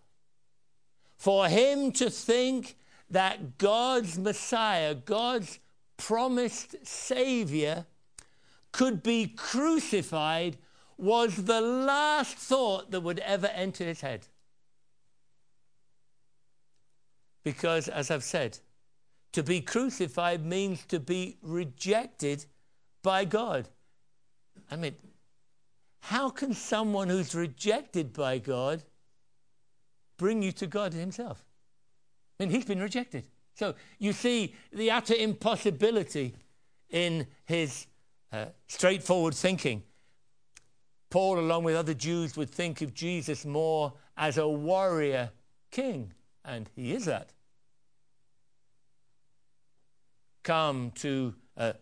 for 1.16 1.48
him 1.48 1.92
to 1.92 2.10
think 2.10 2.76
that 3.14 3.58
God's 3.58 4.18
Messiah, 4.18 4.94
God's 4.94 5.60
promised 5.96 6.74
Savior, 6.84 7.86
could 8.72 9.04
be 9.04 9.28
crucified 9.28 10.56
was 10.98 11.36
the 11.36 11.60
last 11.60 12.36
thought 12.36 12.90
that 12.90 13.00
would 13.00 13.20
ever 13.20 13.46
enter 13.46 13.84
his 13.84 14.00
head. 14.00 14.26
Because, 17.44 17.86
as 17.86 18.10
I've 18.10 18.24
said, 18.24 18.58
to 19.32 19.44
be 19.44 19.60
crucified 19.60 20.44
means 20.44 20.84
to 20.86 20.98
be 20.98 21.36
rejected 21.40 22.46
by 23.02 23.24
God. 23.24 23.68
I 24.70 24.76
mean, 24.76 24.96
how 26.00 26.30
can 26.30 26.52
someone 26.52 27.08
who's 27.08 27.34
rejected 27.34 28.12
by 28.12 28.38
God 28.38 28.82
bring 30.16 30.42
you 30.42 30.50
to 30.52 30.66
God 30.66 30.92
Himself? 30.92 31.44
I 32.38 32.44
mean, 32.44 32.50
He's 32.50 32.64
been 32.64 32.80
rejected. 32.80 33.24
So 33.54 33.74
you 33.98 34.12
see 34.12 34.54
the 34.72 34.90
utter 34.90 35.14
impossibility 35.14 36.34
in 36.90 37.26
his 37.44 37.86
uh, 38.32 38.46
straightforward 38.66 39.34
thinking. 39.34 39.82
Paul, 41.10 41.38
along 41.38 41.64
with 41.64 41.76
other 41.76 41.94
Jews, 41.94 42.36
would 42.36 42.50
think 42.50 42.82
of 42.82 42.94
Jesus 42.94 43.44
more 43.44 43.92
as 44.16 44.38
a 44.38 44.48
warrior 44.48 45.30
king, 45.70 46.12
and 46.44 46.68
he 46.74 46.92
is 46.92 47.04
that. 47.04 47.30
Come 50.42 50.90
to 50.96 51.34
uh, 51.56 51.74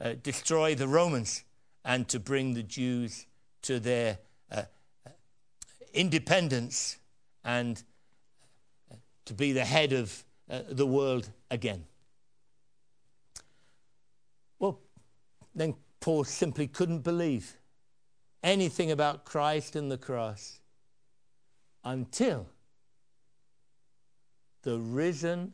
uh, 0.00 0.14
destroy 0.22 0.74
the 0.74 0.88
Romans 0.88 1.44
and 1.84 2.08
to 2.08 2.18
bring 2.20 2.54
the 2.54 2.62
Jews 2.62 3.26
to 3.62 3.80
their 3.80 4.18
uh, 4.50 4.62
independence 5.92 6.98
and 7.44 7.78
uh, 7.78 7.82
to 9.26 9.34
be 9.34 9.52
the 9.52 9.64
head 9.64 9.92
of 9.92 10.24
uh, 10.50 10.60
the 10.68 10.86
world 10.86 11.30
again. 11.50 11.84
Well, 14.58 14.80
then 15.54 15.74
Paul 16.00 16.24
simply 16.24 16.66
couldn't 16.66 17.00
believe 17.00 17.56
anything 18.42 18.90
about 18.90 19.24
Christ 19.24 19.74
and 19.74 19.90
the 19.90 19.98
cross 19.98 20.60
until 21.82 22.46
the 24.62 24.78
risen 24.78 25.52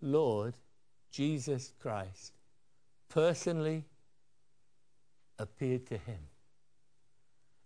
Lord 0.00 0.54
Jesus 1.10 1.72
Christ 1.80 2.32
personally 3.08 3.84
appeared 5.38 5.86
to 5.86 5.96
him 5.98 6.20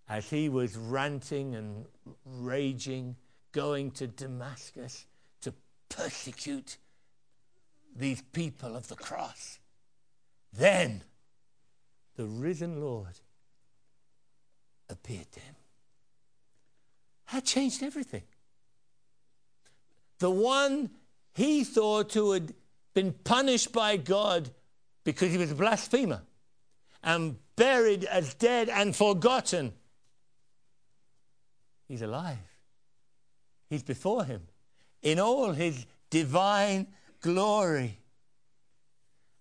as 0.09 0.31
he 0.31 0.49
was 0.49 0.77
ranting 0.77 1.55
and 1.55 1.87
raging, 2.25 3.17
going 3.53 3.91
to 3.93 4.07
Damascus 4.07 5.07
persecute 5.97 6.79
these 7.97 8.23
people 8.33 8.77
of 8.77 8.89
the 8.89 8.97
cross. 8.97 9.59
Then 10.53 11.03
the 12.17 12.25
risen 12.25 12.81
Lord 12.81 13.21
appeared 14.89 15.31
to 15.33 15.41
him. 15.41 15.55
That 17.33 17.45
changed 17.45 17.83
everything. 17.83 18.23
The 20.19 20.31
one 20.31 20.91
he 21.35 21.65
thought 21.65 22.13
who 22.13 22.33
had 22.33 22.55
been 22.95 23.13
punished 23.13 23.73
by 23.73 23.97
God 23.97 24.51
because 25.03 25.33
he 25.33 25.39
was 25.39 25.51
a 25.51 25.57
blasphemer 25.57 26.23
and 27.03 27.37
buried 27.57 28.05
as 28.05 28.35
dead 28.35 28.69
and 28.69 28.95
forgotten. 28.95 29.73
He's 31.89 32.03
alive. 32.03 32.39
He's 33.69 33.83
before 33.83 34.25
him 34.25 34.43
in 35.05 35.21
all 35.21 35.53
his 35.53 35.87
divine 36.11 36.89
glory. 37.21 38.01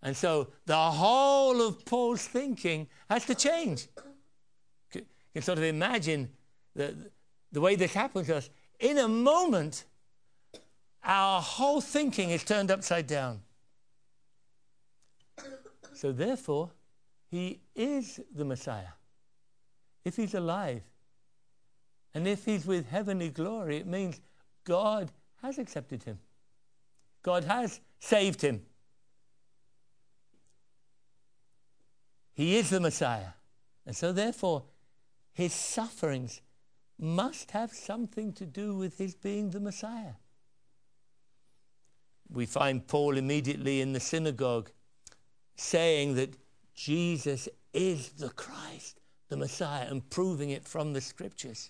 And 0.03 0.15
so 0.15 0.49
the 0.65 0.75
whole 0.77 1.65
of 1.65 1.85
Paul's 1.85 2.27
thinking 2.27 2.87
has 3.09 3.25
to 3.25 3.33
change. 3.33 3.87
You 4.93 5.01
can 5.33 5.41
sort 5.41 5.57
of 5.57 5.63
imagine 5.63 6.29
the, 6.75 6.95
the 7.51 7.61
way 7.61 7.75
this 7.75 7.93
happens 7.93 8.27
to 8.27 8.37
us. 8.37 8.49
In 8.79 8.97
a 8.97 9.07
moment, 9.07 9.85
our 11.03 11.41
whole 11.41 11.81
thinking 11.81 12.29
is 12.29 12.43
turned 12.43 12.69
upside 12.69 13.07
down. 13.07 13.41
So 15.93 16.11
therefore, 16.11 16.71
he 17.31 17.61
is 17.75 18.19
the 18.35 18.43
Messiah. 18.43 18.93
If 20.03 20.17
he's 20.17 20.33
alive, 20.33 20.81
and 22.13 22.27
if 22.27 22.43
he's 22.43 22.65
with 22.65 22.89
heavenly 22.89 23.29
glory, 23.29 23.77
it 23.77 23.87
means 23.87 24.19
God 24.65 25.11
has 25.43 25.59
accepted 25.59 26.03
him. 26.03 26.19
God 27.21 27.43
has 27.43 27.79
saved 27.99 28.41
him. 28.41 28.61
He 32.33 32.57
is 32.57 32.69
the 32.69 32.79
Messiah. 32.79 33.33
And 33.85 33.95
so, 33.95 34.11
therefore, 34.11 34.63
his 35.33 35.53
sufferings 35.53 36.41
must 36.97 37.51
have 37.51 37.71
something 37.71 38.33
to 38.33 38.45
do 38.45 38.75
with 38.75 38.97
his 38.97 39.13
being 39.13 39.49
the 39.49 39.59
Messiah. 39.59 40.13
We 42.29 42.45
find 42.45 42.87
Paul 42.87 43.17
immediately 43.17 43.81
in 43.81 43.93
the 43.93 43.99
synagogue 43.99 44.71
saying 45.55 46.15
that 46.15 46.37
Jesus 46.73 47.47
is 47.73 48.09
the 48.09 48.29
Christ, 48.29 48.99
the 49.29 49.37
Messiah, 49.37 49.87
and 49.89 50.09
proving 50.09 50.49
it 50.49 50.67
from 50.67 50.93
the 50.93 51.01
scriptures. 51.01 51.69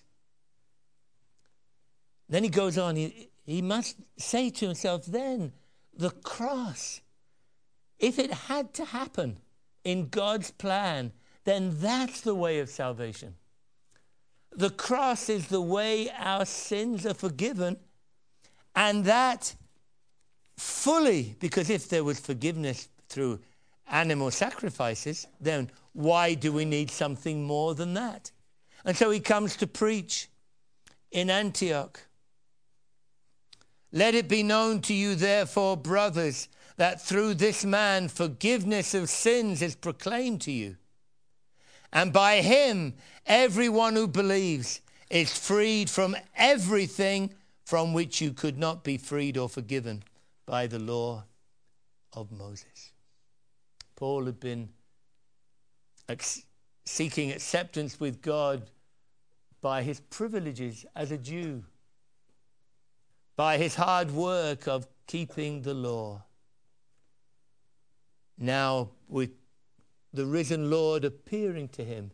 Then 2.28 2.42
he 2.42 2.48
goes 2.48 2.78
on, 2.78 2.96
he, 2.96 3.30
he 3.44 3.62
must 3.62 3.96
say 4.16 4.50
to 4.50 4.66
himself, 4.66 5.06
then 5.06 5.52
the 5.96 6.10
cross, 6.10 7.00
if 7.98 8.18
it 8.18 8.32
had 8.32 8.72
to 8.74 8.84
happen 8.84 9.38
in 9.84 10.08
God's 10.08 10.50
plan, 10.50 11.12
then 11.44 11.76
that's 11.80 12.22
the 12.22 12.34
way 12.34 12.58
of 12.60 12.68
salvation. 12.68 13.34
The 14.56 14.70
cross 14.70 15.28
is 15.28 15.48
the 15.48 15.60
way 15.60 16.10
our 16.18 16.46
sins 16.46 17.04
are 17.04 17.14
forgiven, 17.14 17.76
and 18.74 19.04
that 19.04 19.54
fully, 20.56 21.36
because 21.40 21.70
if 21.70 21.88
there 21.88 22.04
was 22.04 22.20
forgiveness 22.20 22.88
through 23.08 23.40
animal 23.88 24.30
sacrifices, 24.30 25.26
then 25.40 25.70
why 25.92 26.34
do 26.34 26.52
we 26.52 26.64
need 26.64 26.90
something 26.90 27.44
more 27.44 27.74
than 27.74 27.94
that? 27.94 28.30
And 28.84 28.96
so 28.96 29.10
he 29.10 29.20
comes 29.20 29.56
to 29.56 29.66
preach 29.66 30.28
in 31.10 31.30
Antioch. 31.30 32.00
Let 33.94 34.16
it 34.16 34.26
be 34.26 34.42
known 34.42 34.80
to 34.82 34.92
you, 34.92 35.14
therefore, 35.14 35.76
brothers, 35.76 36.48
that 36.78 37.00
through 37.00 37.34
this 37.34 37.64
man 37.64 38.08
forgiveness 38.08 38.92
of 38.92 39.08
sins 39.08 39.62
is 39.62 39.76
proclaimed 39.76 40.40
to 40.42 40.50
you. 40.50 40.76
And 41.92 42.12
by 42.12 42.40
him, 42.40 42.94
everyone 43.24 43.94
who 43.94 44.08
believes 44.08 44.80
is 45.10 45.38
freed 45.38 45.88
from 45.88 46.16
everything 46.36 47.34
from 47.64 47.92
which 47.92 48.20
you 48.20 48.32
could 48.32 48.58
not 48.58 48.82
be 48.82 48.98
freed 48.98 49.38
or 49.38 49.48
forgiven 49.48 50.02
by 50.44 50.66
the 50.66 50.80
law 50.80 51.22
of 52.12 52.32
Moses. 52.32 52.90
Paul 53.94 54.24
had 54.24 54.40
been 54.40 54.70
seeking 56.84 57.30
acceptance 57.30 58.00
with 58.00 58.20
God 58.20 58.70
by 59.60 59.84
his 59.84 60.00
privileges 60.00 60.84
as 60.96 61.12
a 61.12 61.16
Jew 61.16 61.62
by 63.36 63.58
his 63.58 63.74
hard 63.74 64.10
work 64.10 64.68
of 64.68 64.86
keeping 65.06 65.62
the 65.62 65.74
law. 65.74 66.22
Now, 68.38 68.90
with 69.08 69.30
the 70.12 70.26
risen 70.26 70.70
Lord 70.70 71.04
appearing 71.04 71.68
to 71.70 71.84
him, 71.84 72.12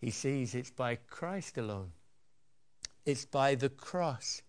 he 0.00 0.10
sees 0.10 0.54
it's 0.54 0.70
by 0.70 0.96
Christ 0.96 1.58
alone. 1.58 1.92
It's 3.04 3.24
by 3.24 3.54
the 3.54 3.68
cross 3.68 4.42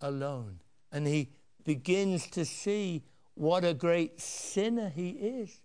alone. 0.00 0.60
And 0.92 1.06
he 1.06 1.30
begins 1.64 2.26
to 2.28 2.44
see 2.44 3.02
what 3.34 3.64
a 3.64 3.74
great 3.74 4.20
sinner 4.20 4.88
he 4.88 5.10
is. 5.10 5.60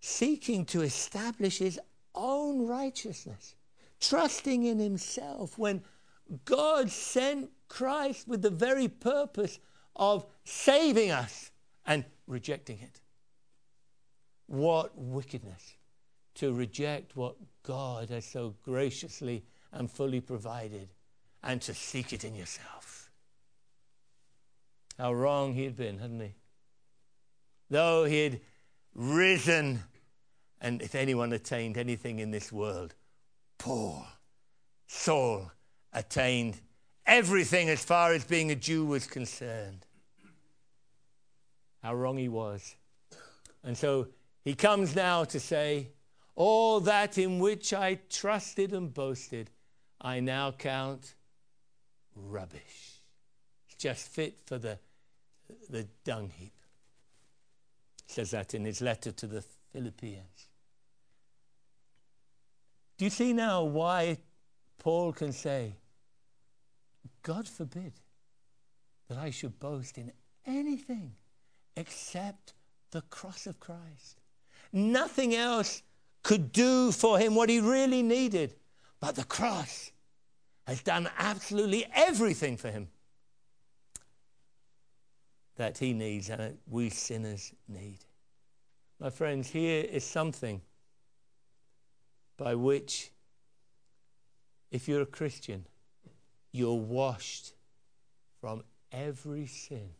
Seeking 0.00 0.66
to 0.66 0.82
establish 0.82 1.58
his 1.58 1.80
own 2.14 2.66
righteousness, 2.66 3.54
trusting 4.00 4.64
in 4.64 4.78
himself 4.78 5.58
when 5.58 5.82
God 6.44 6.90
sent 6.90 7.50
Christ 7.68 8.28
with 8.28 8.42
the 8.42 8.50
very 8.50 8.88
purpose 8.88 9.58
of 9.96 10.26
saving 10.44 11.10
us 11.10 11.50
and 11.86 12.04
rejecting 12.26 12.78
it. 12.80 13.00
What 14.46 14.96
wickedness 14.96 15.76
to 16.36 16.52
reject 16.52 17.16
what 17.16 17.36
God 17.62 18.10
has 18.10 18.24
so 18.24 18.54
graciously 18.62 19.44
and 19.72 19.90
fully 19.90 20.20
provided 20.20 20.88
and 21.42 21.60
to 21.62 21.74
seek 21.74 22.12
it 22.12 22.24
in 22.24 22.34
yourself. 22.34 23.10
How 24.98 25.12
wrong 25.12 25.54
he 25.54 25.64
had 25.64 25.76
been, 25.76 25.98
hadn't 25.98 26.20
he? 26.20 26.34
Though 27.70 28.04
he 28.04 28.24
had 28.24 28.40
risen, 28.94 29.82
and 30.60 30.80
if 30.80 30.94
anyone 30.94 31.32
attained 31.32 31.76
anything 31.76 32.18
in 32.18 32.30
this 32.30 32.52
world, 32.52 32.94
Paul, 33.58 34.06
Saul, 34.86 35.50
attained 35.94 36.60
everything 37.06 37.68
as 37.68 37.84
far 37.84 38.12
as 38.12 38.24
being 38.24 38.50
a 38.50 38.54
Jew 38.56 38.84
was 38.84 39.06
concerned. 39.06 39.86
How 41.82 41.94
wrong 41.94 42.16
he 42.16 42.28
was. 42.28 42.76
And 43.62 43.76
so 43.76 44.08
he 44.44 44.54
comes 44.54 44.94
now 44.94 45.24
to 45.24 45.40
say, 45.40 45.88
All 46.34 46.80
that 46.80 47.16
in 47.16 47.38
which 47.38 47.72
I 47.72 48.00
trusted 48.10 48.72
and 48.72 48.92
boasted, 48.92 49.50
I 50.00 50.20
now 50.20 50.52
count 50.52 51.14
rubbish. 52.14 53.00
It's 53.66 53.76
just 53.78 54.08
fit 54.08 54.38
for 54.46 54.58
the, 54.58 54.78
the 55.70 55.86
dung 56.04 56.30
heap. 56.38 56.52
He 58.06 58.12
says 58.12 58.32
that 58.32 58.54
in 58.54 58.64
his 58.64 58.80
letter 58.80 59.12
to 59.12 59.26
the 59.26 59.44
Philippians. 59.72 60.48
Do 62.96 63.04
you 63.04 63.10
see 63.10 63.32
now 63.32 63.64
why 63.64 64.18
Paul 64.78 65.12
can 65.12 65.32
say, 65.32 65.74
God 67.24 67.48
forbid 67.48 67.94
that 69.08 69.18
I 69.18 69.30
should 69.30 69.58
boast 69.58 69.98
in 69.98 70.12
anything 70.46 71.14
except 71.74 72.54
the 72.92 73.00
cross 73.00 73.46
of 73.46 73.58
Christ. 73.58 74.20
Nothing 74.72 75.34
else 75.34 75.82
could 76.22 76.52
do 76.52 76.92
for 76.92 77.18
him 77.18 77.34
what 77.34 77.48
he 77.48 77.60
really 77.60 78.02
needed, 78.02 78.54
but 79.00 79.16
the 79.16 79.24
cross 79.24 79.90
has 80.66 80.82
done 80.82 81.08
absolutely 81.18 81.86
everything 81.94 82.56
for 82.56 82.70
him 82.70 82.88
that 85.56 85.78
he 85.78 85.92
needs 85.94 86.28
and 86.28 86.58
we 86.68 86.90
sinners 86.90 87.52
need. 87.68 87.98
My 89.00 89.10
friends, 89.10 89.50
here 89.50 89.84
is 89.84 90.04
something 90.04 90.60
by 92.36 92.54
which, 92.54 93.12
if 94.70 94.88
you're 94.88 95.02
a 95.02 95.06
Christian, 95.06 95.66
you're 96.54 96.74
washed 96.74 97.52
from 98.40 98.62
every 98.92 99.44
sin. 99.44 99.90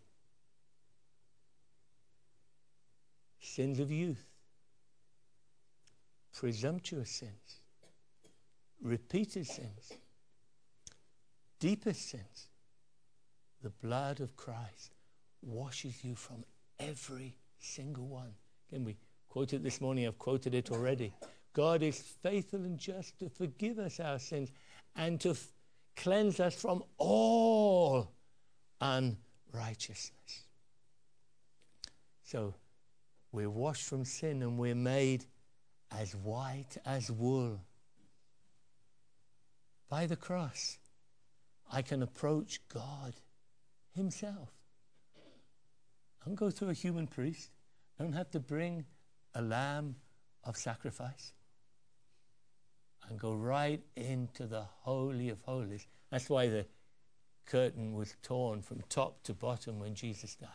Sins 3.40 3.80
of 3.80 3.90
youth, 3.90 4.24
presumptuous 6.32 7.10
sins, 7.10 7.60
repeated 8.80 9.48
sins, 9.48 9.94
deepest 11.58 12.08
sins, 12.08 12.48
the 13.60 13.70
blood 13.70 14.20
of 14.20 14.36
Christ 14.36 14.94
washes 15.42 16.04
you 16.04 16.14
from 16.14 16.44
every 16.78 17.34
single 17.58 18.06
one. 18.06 18.32
Again, 18.70 18.84
we 18.84 18.96
quoted 19.28 19.64
this 19.64 19.80
morning, 19.80 20.06
I've 20.06 20.20
quoted 20.20 20.54
it 20.54 20.70
already. 20.70 21.12
God 21.52 21.82
is 21.82 21.98
faithful 21.98 22.60
and 22.60 22.78
just 22.78 23.18
to 23.18 23.28
forgive 23.28 23.80
us 23.80 23.98
our 23.98 24.20
sins 24.20 24.52
and 24.94 25.20
to 25.20 25.36
cleanse 25.96 26.40
us 26.40 26.54
from 26.54 26.82
all 26.98 28.12
unrighteousness. 28.80 30.44
So 32.22 32.54
we're 33.32 33.50
washed 33.50 33.84
from 33.84 34.04
sin 34.04 34.42
and 34.42 34.58
we're 34.58 34.74
made 34.74 35.24
as 35.90 36.14
white 36.16 36.76
as 36.84 37.10
wool. 37.10 37.60
By 39.88 40.06
the 40.06 40.16
cross, 40.16 40.78
I 41.70 41.82
can 41.82 42.02
approach 42.02 42.60
God 42.68 43.14
Himself. 43.94 44.50
I 45.16 46.26
don't 46.26 46.34
go 46.34 46.50
through 46.50 46.70
a 46.70 46.74
human 46.74 47.06
priest. 47.06 47.50
I 47.98 48.02
don't 48.02 48.14
have 48.14 48.30
to 48.30 48.40
bring 48.40 48.84
a 49.34 49.42
lamb 49.42 49.96
of 50.42 50.56
sacrifice. 50.56 51.32
And 53.08 53.18
go 53.18 53.34
right 53.34 53.82
into 53.96 54.46
the 54.46 54.64
Holy 54.82 55.28
of 55.28 55.40
Holies. 55.42 55.86
That's 56.10 56.30
why 56.30 56.48
the 56.48 56.66
curtain 57.46 57.94
was 57.94 58.16
torn 58.22 58.62
from 58.62 58.82
top 58.88 59.22
to 59.24 59.34
bottom 59.34 59.78
when 59.78 59.94
Jesus 59.94 60.34
died. 60.34 60.48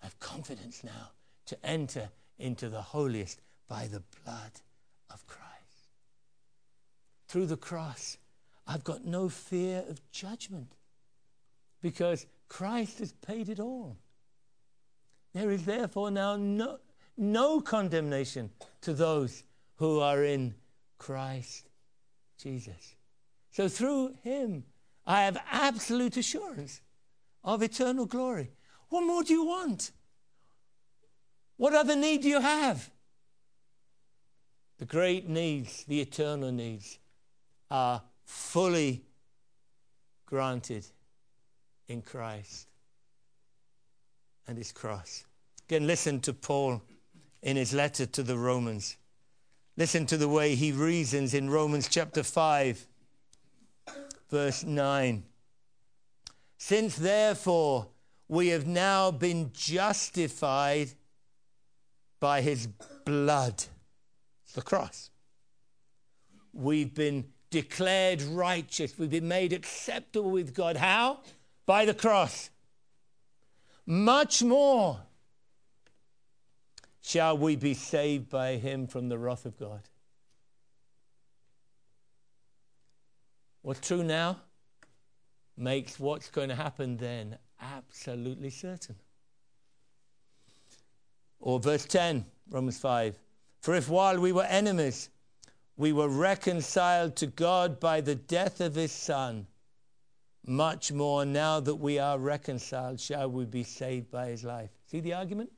I 0.00 0.06
have 0.06 0.18
confidence 0.20 0.84
now 0.84 1.10
to 1.46 1.66
enter 1.66 2.10
into 2.38 2.68
the 2.68 2.80
holiest 2.80 3.40
by 3.68 3.86
the 3.86 4.02
blood 4.24 4.52
of 5.10 5.26
Christ. 5.26 5.50
Through 7.28 7.46
the 7.46 7.56
cross, 7.56 8.16
I've 8.66 8.84
got 8.84 9.04
no 9.04 9.28
fear 9.28 9.84
of 9.88 10.00
judgment 10.10 10.74
because 11.82 12.26
Christ 12.48 12.98
has 13.00 13.12
paid 13.12 13.48
it 13.48 13.60
all. 13.60 13.96
There 15.32 15.50
is 15.50 15.64
therefore 15.64 16.10
now 16.10 16.36
no, 16.36 16.78
no 17.16 17.60
condemnation 17.60 18.50
to 18.82 18.92
those 18.92 19.44
who 19.76 20.00
are 20.00 20.24
in 20.24 20.54
Christ 21.00 21.68
Jesus. 22.40 22.94
So 23.50 23.68
through 23.68 24.14
him, 24.22 24.64
I 25.06 25.22
have 25.22 25.38
absolute 25.50 26.16
assurance 26.18 26.82
of 27.42 27.62
eternal 27.62 28.06
glory. 28.06 28.52
What 28.90 29.00
more 29.00 29.24
do 29.24 29.32
you 29.32 29.44
want? 29.44 29.90
What 31.56 31.74
other 31.74 31.96
need 31.96 32.20
do 32.22 32.28
you 32.28 32.40
have? 32.40 32.90
The 34.78 34.84
great 34.84 35.28
needs, 35.28 35.84
the 35.84 36.00
eternal 36.00 36.52
needs, 36.52 36.98
are 37.70 38.02
fully 38.24 39.02
granted 40.26 40.84
in 41.88 42.02
Christ 42.02 42.68
and 44.46 44.56
his 44.56 44.70
cross. 44.70 45.24
Again, 45.66 45.86
listen 45.86 46.20
to 46.20 46.34
Paul 46.34 46.82
in 47.42 47.56
his 47.56 47.72
letter 47.72 48.04
to 48.04 48.22
the 48.22 48.36
Romans. 48.36 48.96
Listen 49.80 50.04
to 50.04 50.18
the 50.18 50.28
way 50.28 50.56
he 50.56 50.72
reasons 50.72 51.32
in 51.32 51.48
Romans 51.48 51.88
chapter 51.88 52.22
5, 52.22 52.86
verse 54.28 54.62
9. 54.62 55.22
Since 56.58 56.96
therefore 56.96 57.86
we 58.28 58.48
have 58.48 58.66
now 58.66 59.10
been 59.10 59.52
justified 59.54 60.90
by 62.20 62.42
his 62.42 62.66
blood, 63.06 63.64
the 64.52 64.60
cross, 64.60 65.08
we've 66.52 66.92
been 66.92 67.28
declared 67.48 68.20
righteous, 68.20 68.98
we've 68.98 69.08
been 69.08 69.28
made 69.28 69.54
acceptable 69.54 70.30
with 70.30 70.52
God. 70.52 70.76
How? 70.76 71.20
By 71.64 71.86
the 71.86 71.94
cross. 71.94 72.50
Much 73.86 74.42
more 74.42 75.00
shall 77.02 77.36
we 77.36 77.56
be 77.56 77.74
saved 77.74 78.28
by 78.28 78.56
him 78.56 78.86
from 78.86 79.08
the 79.08 79.18
wrath 79.18 79.46
of 79.46 79.58
God. 79.58 79.80
What's 83.62 83.86
true 83.86 84.02
now 84.02 84.36
makes 85.56 86.00
what's 86.00 86.30
going 86.30 86.48
to 86.48 86.54
happen 86.54 86.96
then 86.96 87.36
absolutely 87.60 88.50
certain. 88.50 88.96
Or 91.40 91.58
verse 91.60 91.84
10, 91.84 92.24
Romans 92.50 92.78
5 92.78 93.18
For 93.60 93.74
if 93.74 93.88
while 93.88 94.18
we 94.18 94.32
were 94.32 94.44
enemies, 94.44 95.10
we 95.76 95.92
were 95.92 96.08
reconciled 96.08 97.16
to 97.16 97.26
God 97.26 97.80
by 97.80 98.00
the 98.00 98.14
death 98.14 98.60
of 98.60 98.74
his 98.74 98.92
Son, 98.92 99.46
much 100.46 100.92
more 100.92 101.24
now 101.24 101.60
that 101.60 101.76
we 101.76 101.98
are 101.98 102.18
reconciled, 102.18 103.00
shall 103.00 103.30
we 103.30 103.44
be 103.44 103.62
saved 103.62 104.10
by 104.10 104.28
his 104.28 104.44
life. 104.44 104.70
See 104.86 105.00
the 105.00 105.14
argument? 105.14 105.50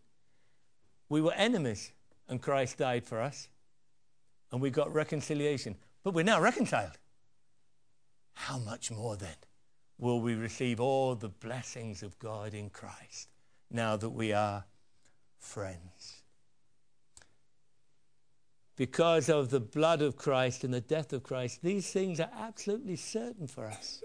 We 1.12 1.20
were 1.20 1.35
enemies, 1.35 1.92
and 2.27 2.40
Christ 2.40 2.79
died 2.79 3.05
for 3.05 3.20
us, 3.20 3.48
and 4.51 4.62
we 4.62 4.70
got 4.70 4.90
reconciliation. 4.94 5.77
But 6.03 6.14
we're 6.14 6.25
now 6.25 6.40
reconciled. 6.40 6.96
How 8.33 8.59
much 8.59 8.90
more 8.90 9.14
then 9.16 9.37
will 9.98 10.22
we 10.22 10.35
receive 10.35 10.81
all 10.81 11.14
the 11.14 11.29
blessings 11.29 12.03
of 12.03 12.18
God 12.18 12.55
in 12.55 12.70
Christ 12.70 13.29
now 13.70 13.94
that 13.98 14.09
we 14.09 14.33
are 14.33 14.64
friends? 15.38 16.22
Because 18.75 19.29
of 19.29 19.51
the 19.51 19.61
blood 19.61 20.01
of 20.01 20.16
Christ 20.16 20.64
and 20.64 20.72
the 20.72 20.81
death 20.81 21.12
of 21.12 21.22
Christ, 21.22 21.61
these 21.62 21.92
things 21.92 22.20
are 22.20 22.31
absolutely 22.38 22.96
certain 22.96 23.48
for 23.48 23.66
us. 23.66 24.03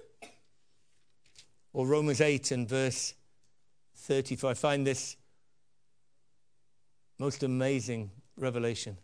Or 1.71 1.87
Romans 1.87 2.19
8 2.19 2.51
and 2.51 2.67
verse 2.67 3.13
35. 3.95 4.51
I 4.51 4.53
find 4.55 4.85
this 4.85 5.15
most 7.19 7.43
amazing 7.43 8.11
revelation 8.37 8.97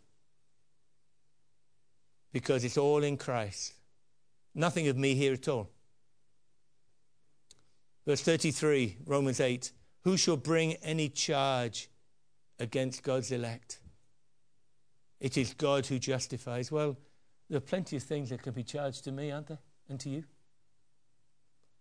because 2.32 2.64
it's 2.64 2.76
all 2.76 3.02
in 3.02 3.16
Christ. 3.16 3.74
Nothing 4.54 4.88
of 4.88 4.96
me 4.96 5.14
here 5.14 5.32
at 5.32 5.48
all. 5.48 5.70
Verse 8.06 8.20
33, 8.20 8.98
Romans 9.06 9.40
8 9.40 9.72
Who 10.02 10.16
shall 10.16 10.36
bring 10.36 10.74
any 10.74 11.08
charge 11.08 11.88
against 12.58 13.02
God's 13.02 13.32
elect? 13.32 13.78
It 15.20 15.38
is 15.38 15.54
God 15.54 15.86
who 15.86 15.98
justifies. 15.98 16.70
Well, 16.70 16.96
there 17.48 17.58
are 17.58 17.60
plenty 17.60 17.96
of 17.96 18.02
things 18.02 18.30
that 18.30 18.42
can 18.42 18.52
be 18.52 18.62
charged 18.62 19.04
to 19.04 19.12
me, 19.12 19.30
aren't 19.30 19.46
there? 19.46 19.58
And 19.88 19.98
to 20.00 20.08
you? 20.08 20.24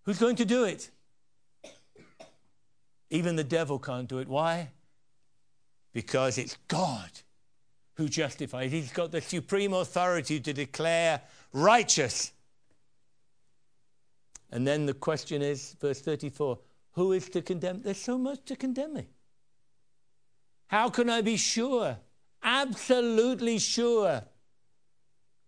Who's 0.04 0.19
going 0.19 0.36
to 0.38 0.46
do 0.46 0.65
it? 0.65 0.91
Even 3.10 3.36
the 3.36 3.43
devil 3.43 3.80
can't 3.80 4.08
do 4.08 4.19
it. 4.19 4.28
Why? 4.28 4.69
Because 5.93 6.38
it's 6.38 6.58
God 6.67 7.10
who 7.95 8.10
justifies. 8.10 8.71
He's 8.71 8.91
got 8.91 9.12
the 9.12 9.21
supreme 9.21 9.73
authority 9.73 10.39
to 10.39 10.53
declare 10.53 11.21
righteous 11.53 12.34
and 14.53 14.67
then 14.67 14.86
the 14.86 14.93
question 14.93 15.41
is, 15.41 15.75
verse 15.82 15.99
34 15.99 16.60
who 16.91 17.12
is 17.13 17.27
to 17.29 17.41
condemn? 17.41 17.82
There's 17.82 17.97
so 17.97 18.19
much 18.19 18.45
to 18.45 18.56
condemn 18.56 18.93
me. 18.93 19.08
How 20.67 20.89
can 20.89 21.10
I 21.10 21.21
be 21.21 21.38
sure, 21.38 21.97
absolutely 22.43 23.58
sure, 23.58 24.21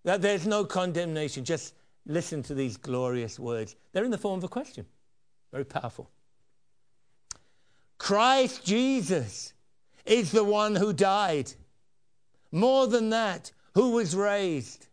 that 0.06 0.24
there's 0.24 0.48
no 0.48 0.66
condemnation? 0.66 1.46
Just 1.46 1.76
listen 2.08 2.42
to 2.44 2.56
these 2.56 2.78
glorious 2.78 3.38
words. 3.38 3.76
They're 3.92 4.06
in 4.06 4.10
the 4.10 4.18
form 4.18 4.40
of 4.40 4.44
a 4.44 4.48
question, 4.48 4.88
very 5.52 5.66
powerful. 5.66 6.10
Christ 8.00 8.66
Jesus 8.66 9.54
is 10.06 10.32
the 10.32 10.44
one 10.44 10.76
who 10.76 10.94
died. 10.94 11.54
More 12.52 12.88
than 12.88 13.10
that, 13.10 13.52
who 13.74 13.92
was 13.92 14.16
raised, 14.16 14.88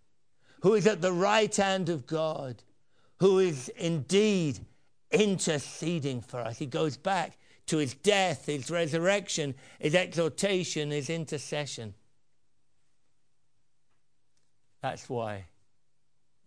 who 0.63 0.75
is 0.75 0.87
at 0.87 1.01
the 1.01 1.13
right 1.13 1.55
hand 1.55 1.89
of 1.89 2.07
God 2.07 2.63
who 3.23 3.39
is 3.39 3.69
indeed 3.77 4.59
interceding 5.13 6.21
for 6.21 6.41
us. 6.41 6.59
He 6.59 6.67
goes 6.67 6.97
back 6.97 7.39
to 7.67 7.77
his 7.77 7.95
death, 7.95 8.47
his 8.47 8.69
resurrection, 8.69 9.55
his 9.79 9.95
exaltation, 9.95 10.91
his 10.91 11.09
intercession. 11.09 11.95
That's 14.81 15.09
why 15.09 15.45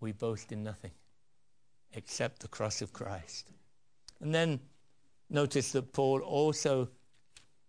we 0.02 0.12
boast 0.12 0.52
in 0.52 0.64
nothing 0.64 0.92
except 1.94 2.42
the 2.42 2.50
cross 2.50 2.82
of 2.82 2.92
Christ. 2.92 3.52
And 4.20 4.36
then 4.36 4.60
notice 5.30 5.72
that 5.72 5.94
Paul 5.94 6.20
also 6.20 6.90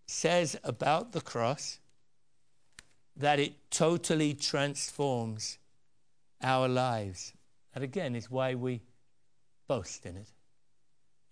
says 0.07 0.57
about 0.63 1.11
the 1.11 1.21
cross 1.21 1.79
that 3.15 3.39
it 3.39 3.53
totally 3.69 4.33
transforms 4.33 5.57
our 6.41 6.67
lives. 6.67 7.33
That 7.73 7.83
again 7.83 8.15
is 8.15 8.31
why 8.31 8.55
we 8.55 8.81
boast 9.67 10.05
in 10.05 10.15
it. 10.17 10.29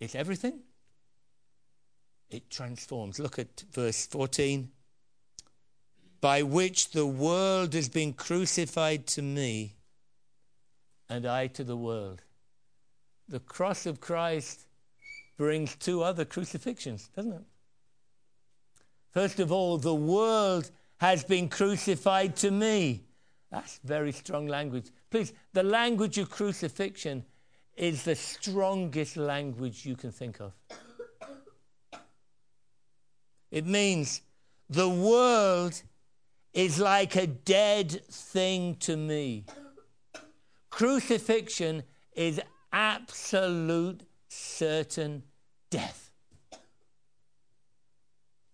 It's 0.00 0.14
everything. 0.14 0.60
It 2.28 2.50
transforms. 2.50 3.18
Look 3.18 3.38
at 3.38 3.64
verse 3.72 4.06
14. 4.06 4.70
By 6.20 6.42
which 6.42 6.90
the 6.90 7.06
world 7.06 7.72
has 7.74 7.88
been 7.88 8.12
crucified 8.12 9.06
to 9.08 9.22
me, 9.22 9.74
and 11.08 11.24
I 11.24 11.46
to 11.48 11.62
the 11.62 11.76
world. 11.76 12.22
The 13.28 13.40
cross 13.40 13.86
of 13.86 14.00
Christ 14.00 14.66
brings 15.36 15.76
two 15.76 16.02
other 16.02 16.24
crucifixions, 16.24 17.08
doesn't 17.14 17.32
it? 17.32 17.42
First 19.16 19.40
of 19.40 19.50
all, 19.50 19.78
the 19.78 19.94
world 19.94 20.70
has 20.98 21.24
been 21.24 21.48
crucified 21.48 22.36
to 22.36 22.50
me. 22.50 23.06
That's 23.50 23.80
very 23.82 24.12
strong 24.12 24.46
language. 24.46 24.90
Please, 25.10 25.32
the 25.54 25.62
language 25.62 26.18
of 26.18 26.28
crucifixion 26.28 27.24
is 27.78 28.02
the 28.02 28.14
strongest 28.14 29.16
language 29.16 29.86
you 29.86 29.96
can 29.96 30.12
think 30.12 30.38
of. 30.38 30.52
It 33.50 33.64
means 33.64 34.20
the 34.68 34.90
world 34.90 35.80
is 36.52 36.78
like 36.78 37.16
a 37.16 37.26
dead 37.26 38.04
thing 38.10 38.74
to 38.80 38.98
me. 38.98 39.46
Crucifixion 40.68 41.84
is 42.12 42.38
absolute 42.70 44.02
certain 44.28 45.22
death. 45.70 46.05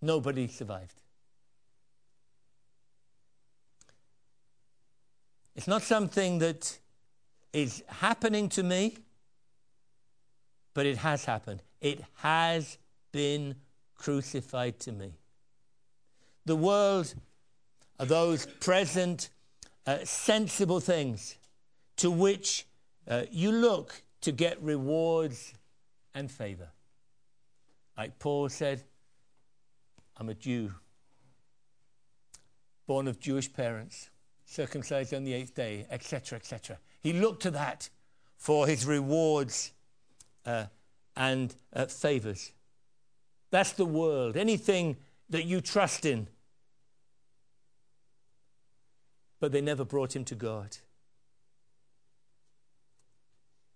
Nobody 0.02 0.48
survived. 0.48 1.00
It's 5.54 5.68
not 5.68 5.82
something 5.82 6.38
that 6.40 6.78
is 7.52 7.84
happening 7.86 8.48
to 8.50 8.62
me, 8.62 8.96
but 10.74 10.86
it 10.86 10.96
has 10.98 11.24
happened. 11.24 11.62
It 11.80 12.02
has 12.16 12.78
been 13.12 13.54
crucified 13.94 14.80
to 14.80 14.92
me. 14.92 15.12
The 16.46 16.56
world 16.56 17.14
are 18.00 18.06
those 18.06 18.46
present, 18.46 19.28
uh, 19.86 19.98
sensible 20.04 20.80
things 20.80 21.36
to 21.98 22.10
which 22.10 22.66
uh, 23.06 23.24
you 23.30 23.52
look 23.52 24.02
to 24.22 24.32
get 24.32 24.60
rewards 24.62 25.52
and 26.14 26.30
favor. 26.30 26.68
Like 27.96 28.18
Paul 28.18 28.48
said, 28.48 28.82
I'm 30.16 30.28
a 30.28 30.34
Jew, 30.34 30.72
born 32.86 33.08
of 33.08 33.18
Jewish 33.18 33.52
parents, 33.52 34.10
circumcised 34.44 35.14
on 35.14 35.24
the 35.24 35.32
eighth 35.32 35.54
day, 35.54 35.86
etc., 35.90 36.36
etc. 36.36 36.78
He 37.00 37.12
looked 37.12 37.42
to 37.42 37.50
that 37.52 37.88
for 38.36 38.66
his 38.66 38.84
rewards 38.84 39.72
uh, 40.44 40.66
and 41.16 41.54
uh, 41.72 41.86
favors. 41.86 42.52
That's 43.50 43.72
the 43.72 43.86
world. 43.86 44.36
Anything 44.36 44.96
that 45.30 45.44
you 45.44 45.60
trust 45.60 46.04
in. 46.04 46.28
But 49.40 49.52
they 49.52 49.60
never 49.60 49.84
brought 49.84 50.14
him 50.14 50.24
to 50.26 50.34
God. 50.34 50.76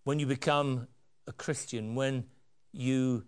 When 0.05 0.19
you 0.19 0.27
become 0.27 0.87
a 1.27 1.33
Christian, 1.33 1.95
when 1.95 2.25
you 2.73 3.25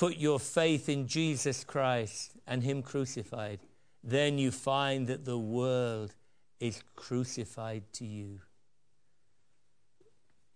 put 0.00 0.16
your 0.16 0.40
faith 0.40 0.88
in 0.88 1.06
Jesus 1.06 1.62
Christ 1.62 2.32
and 2.46 2.62
Him 2.62 2.80
crucified, 2.82 3.60
then 4.02 4.38
you 4.38 4.50
find 4.50 5.06
that 5.08 5.26
the 5.26 5.36
world 5.36 6.14
is 6.58 6.82
crucified 6.96 7.82
to 7.92 8.06
you. 8.06 8.40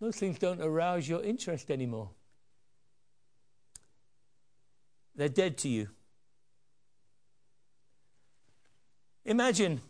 Those 0.00 0.16
things 0.16 0.38
don't 0.38 0.62
arouse 0.62 1.07
your 1.07 1.22
interest 1.22 1.70
anymore. 1.70 2.09
They're 5.14 5.28
dead 5.28 5.59
to 5.59 5.68
you. 5.68 5.88
Imagine 9.26 9.83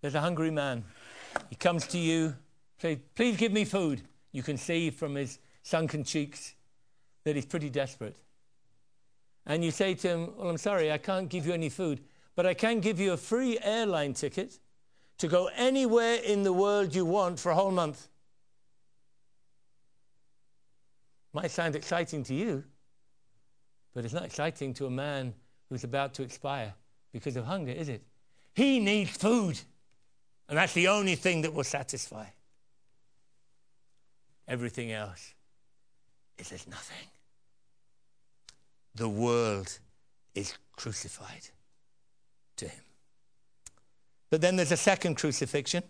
there's 0.00 0.14
a 0.14 0.20
hungry 0.22 0.50
man. 0.50 0.82
He 1.50 1.56
comes 1.56 1.86
to 1.88 1.98
you, 1.98 2.34
says, 2.78 2.96
Please 3.14 3.36
give 3.36 3.52
me 3.52 3.66
food. 3.66 4.00
You 4.32 4.42
can 4.42 4.56
see 4.56 4.88
from 4.88 5.16
his 5.16 5.38
sunken 5.62 6.04
cheeks 6.04 6.54
that 7.24 7.36
he's 7.36 7.46
pretty 7.46 7.70
desperate. 7.70 8.16
And 9.46 9.64
you 9.64 9.70
say 9.70 9.94
to 9.94 10.08
him, 10.08 10.30
Well, 10.36 10.48
I'm 10.48 10.58
sorry, 10.58 10.92
I 10.92 10.98
can't 10.98 11.28
give 11.28 11.46
you 11.46 11.52
any 11.52 11.68
food, 11.68 12.00
but 12.34 12.46
I 12.46 12.54
can 12.54 12.80
give 12.80 13.00
you 13.00 13.12
a 13.12 13.16
free 13.16 13.58
airline 13.62 14.14
ticket 14.14 14.58
to 15.18 15.28
go 15.28 15.48
anywhere 15.56 16.16
in 16.16 16.42
the 16.42 16.52
world 16.52 16.94
you 16.94 17.04
want 17.04 17.38
for 17.38 17.50
a 17.50 17.54
whole 17.54 17.70
month. 17.70 18.08
Might 21.32 21.50
sound 21.50 21.76
exciting 21.76 22.24
to 22.24 22.34
you, 22.34 22.64
but 23.94 24.04
it's 24.04 24.14
not 24.14 24.24
exciting 24.24 24.74
to 24.74 24.86
a 24.86 24.90
man 24.90 25.34
who's 25.68 25.84
about 25.84 26.14
to 26.14 26.22
expire 26.22 26.74
because 27.12 27.36
of 27.36 27.44
hunger, 27.44 27.72
is 27.72 27.88
it? 27.88 28.02
He 28.54 28.80
needs 28.80 29.16
food, 29.16 29.58
and 30.48 30.58
that's 30.58 30.74
the 30.74 30.88
only 30.88 31.14
thing 31.14 31.42
that 31.42 31.54
will 31.54 31.64
satisfy. 31.64 32.26
Everything 34.46 34.92
else 34.92 35.34
is 36.50 36.66
nothing. 36.66 37.06
The 38.94 39.08
world 39.08 39.78
is 40.34 40.54
crucified 40.76 41.48
to 42.56 42.68
him. 42.68 42.84
But 44.30 44.40
then 44.40 44.56
there's 44.56 44.72
a 44.72 44.76
second 44.76 45.16
crucifixion. 45.16 45.84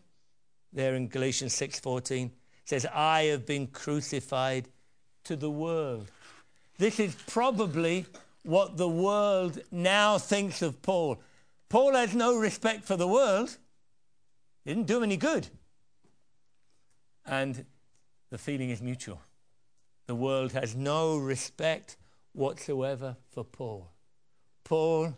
There 0.72 0.94
in 0.94 1.08
Galatians 1.08 1.54
6:14 1.54 2.32
says, 2.64 2.86
"I 2.86 3.24
have 3.24 3.46
been 3.46 3.68
crucified 3.68 4.68
to 5.24 5.36
the 5.36 5.50
world." 5.50 6.10
This 6.78 6.98
is 6.98 7.14
probably 7.26 8.06
what 8.42 8.76
the 8.76 8.88
world 8.88 9.62
now 9.70 10.18
thinks 10.18 10.62
of 10.62 10.82
Paul. 10.82 11.22
Paul 11.68 11.94
has 11.94 12.14
no 12.14 12.36
respect 12.36 12.84
for 12.84 12.96
the 12.96 13.06
world. 13.06 13.58
Didn't 14.66 14.86
do 14.86 14.98
him 14.98 15.04
any 15.04 15.16
good. 15.16 15.48
And 17.24 17.66
the 18.30 18.38
feeling 18.38 18.70
is 18.70 18.82
mutual. 18.82 19.22
The 20.12 20.16
world 20.16 20.52
has 20.52 20.76
no 20.76 21.16
respect 21.16 21.96
whatsoever 22.34 23.16
for 23.30 23.44
Paul. 23.44 23.90
Paul, 24.62 25.16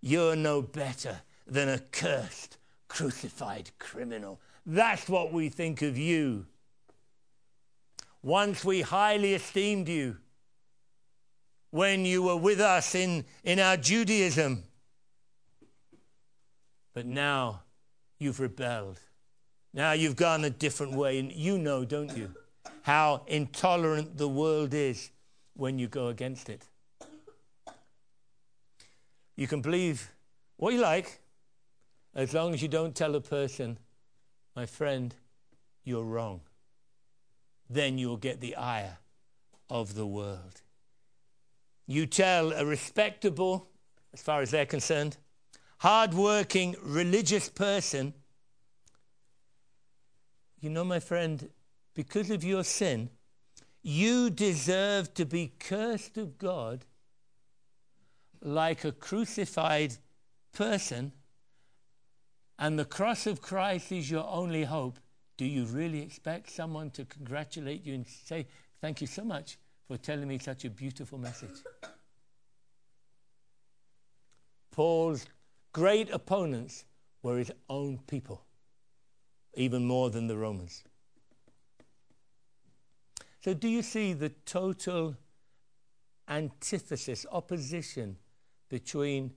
you're 0.00 0.34
no 0.34 0.60
better 0.60 1.20
than 1.46 1.68
a 1.68 1.78
cursed, 1.78 2.58
crucified 2.88 3.70
criminal. 3.78 4.40
That's 4.66 5.08
what 5.08 5.32
we 5.32 5.50
think 5.50 5.82
of 5.82 5.96
you. 5.96 6.46
Once 8.24 8.64
we 8.64 8.80
highly 8.80 9.34
esteemed 9.34 9.88
you 9.88 10.16
when 11.70 12.04
you 12.04 12.24
were 12.24 12.36
with 12.36 12.58
us 12.58 12.96
in, 12.96 13.26
in 13.44 13.60
our 13.60 13.76
Judaism. 13.76 14.64
But 16.92 17.06
now 17.06 17.62
you've 18.18 18.40
rebelled. 18.40 18.98
Now 19.72 19.92
you've 19.92 20.16
gone 20.16 20.44
a 20.44 20.50
different 20.50 20.94
way. 20.94 21.20
And 21.20 21.30
you 21.30 21.56
know, 21.56 21.84
don't 21.84 22.16
you, 22.16 22.34
how 22.82 23.22
intolerant 23.26 24.16
the 24.16 24.28
world 24.28 24.74
is 24.74 25.10
when 25.54 25.78
you 25.78 25.88
go 25.88 26.08
against 26.08 26.48
it. 26.48 26.66
You 29.36 29.46
can 29.46 29.60
believe 29.60 30.10
what 30.56 30.74
you 30.74 30.80
like 30.80 31.20
as 32.14 32.32
long 32.32 32.54
as 32.54 32.62
you 32.62 32.68
don't 32.68 32.94
tell 32.94 33.14
a 33.14 33.20
person, 33.20 33.78
my 34.54 34.66
friend, 34.66 35.14
you're 35.82 36.04
wrong. 36.04 36.40
Then 37.68 37.98
you'll 37.98 38.16
get 38.16 38.40
the 38.40 38.54
ire 38.56 38.98
of 39.68 39.94
the 39.94 40.06
world. 40.06 40.62
You 41.86 42.06
tell 42.06 42.52
a 42.52 42.64
respectable, 42.64 43.68
as 44.12 44.22
far 44.22 44.42
as 44.42 44.50
they're 44.50 44.66
concerned, 44.66 45.16
hard-working 45.78 46.76
religious 46.82 47.48
person, 47.48 48.14
you 50.60 50.70
know, 50.70 50.84
my 50.84 51.00
friend, 51.00 51.50
because 51.94 52.30
of 52.30 52.44
your 52.44 52.64
sin, 52.64 53.10
you 53.82 54.30
deserve 54.30 55.14
to 55.14 55.24
be 55.24 55.52
cursed 55.58 56.18
of 56.18 56.38
God 56.38 56.84
like 58.40 58.84
a 58.84 58.92
crucified 58.92 59.94
person, 60.52 61.12
and 62.58 62.78
the 62.78 62.84
cross 62.84 63.26
of 63.26 63.40
Christ 63.40 63.90
is 63.92 64.10
your 64.10 64.26
only 64.28 64.64
hope. 64.64 64.98
Do 65.36 65.44
you 65.44 65.64
really 65.64 66.02
expect 66.02 66.50
someone 66.50 66.90
to 66.90 67.04
congratulate 67.04 67.84
you 67.84 67.94
and 67.94 68.06
say, 68.06 68.46
Thank 68.80 69.00
you 69.00 69.06
so 69.06 69.24
much? 69.24 69.56
for 69.86 69.96
telling 69.98 70.28
me 70.28 70.38
such 70.38 70.64
a 70.64 70.70
beautiful 70.70 71.18
message. 71.18 71.62
Paul's 74.72 75.26
great 75.72 76.10
opponents 76.10 76.84
were 77.22 77.38
his 77.38 77.52
own 77.68 77.98
people, 78.06 78.44
even 79.54 79.84
more 79.84 80.10
than 80.10 80.26
the 80.26 80.36
Romans. 80.36 80.82
So, 83.44 83.52
do 83.54 83.68
you 83.68 83.82
see 83.82 84.14
the 84.14 84.30
total 84.30 85.16
antithesis, 86.28 87.26
opposition 87.30 88.16
between 88.70 89.32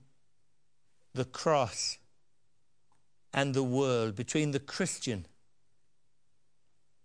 the 1.14 1.26
cross 1.26 1.98
and 3.34 3.52
the 3.52 3.62
world, 3.62 4.14
between 4.14 4.52
the 4.52 4.60
Christian 4.60 5.26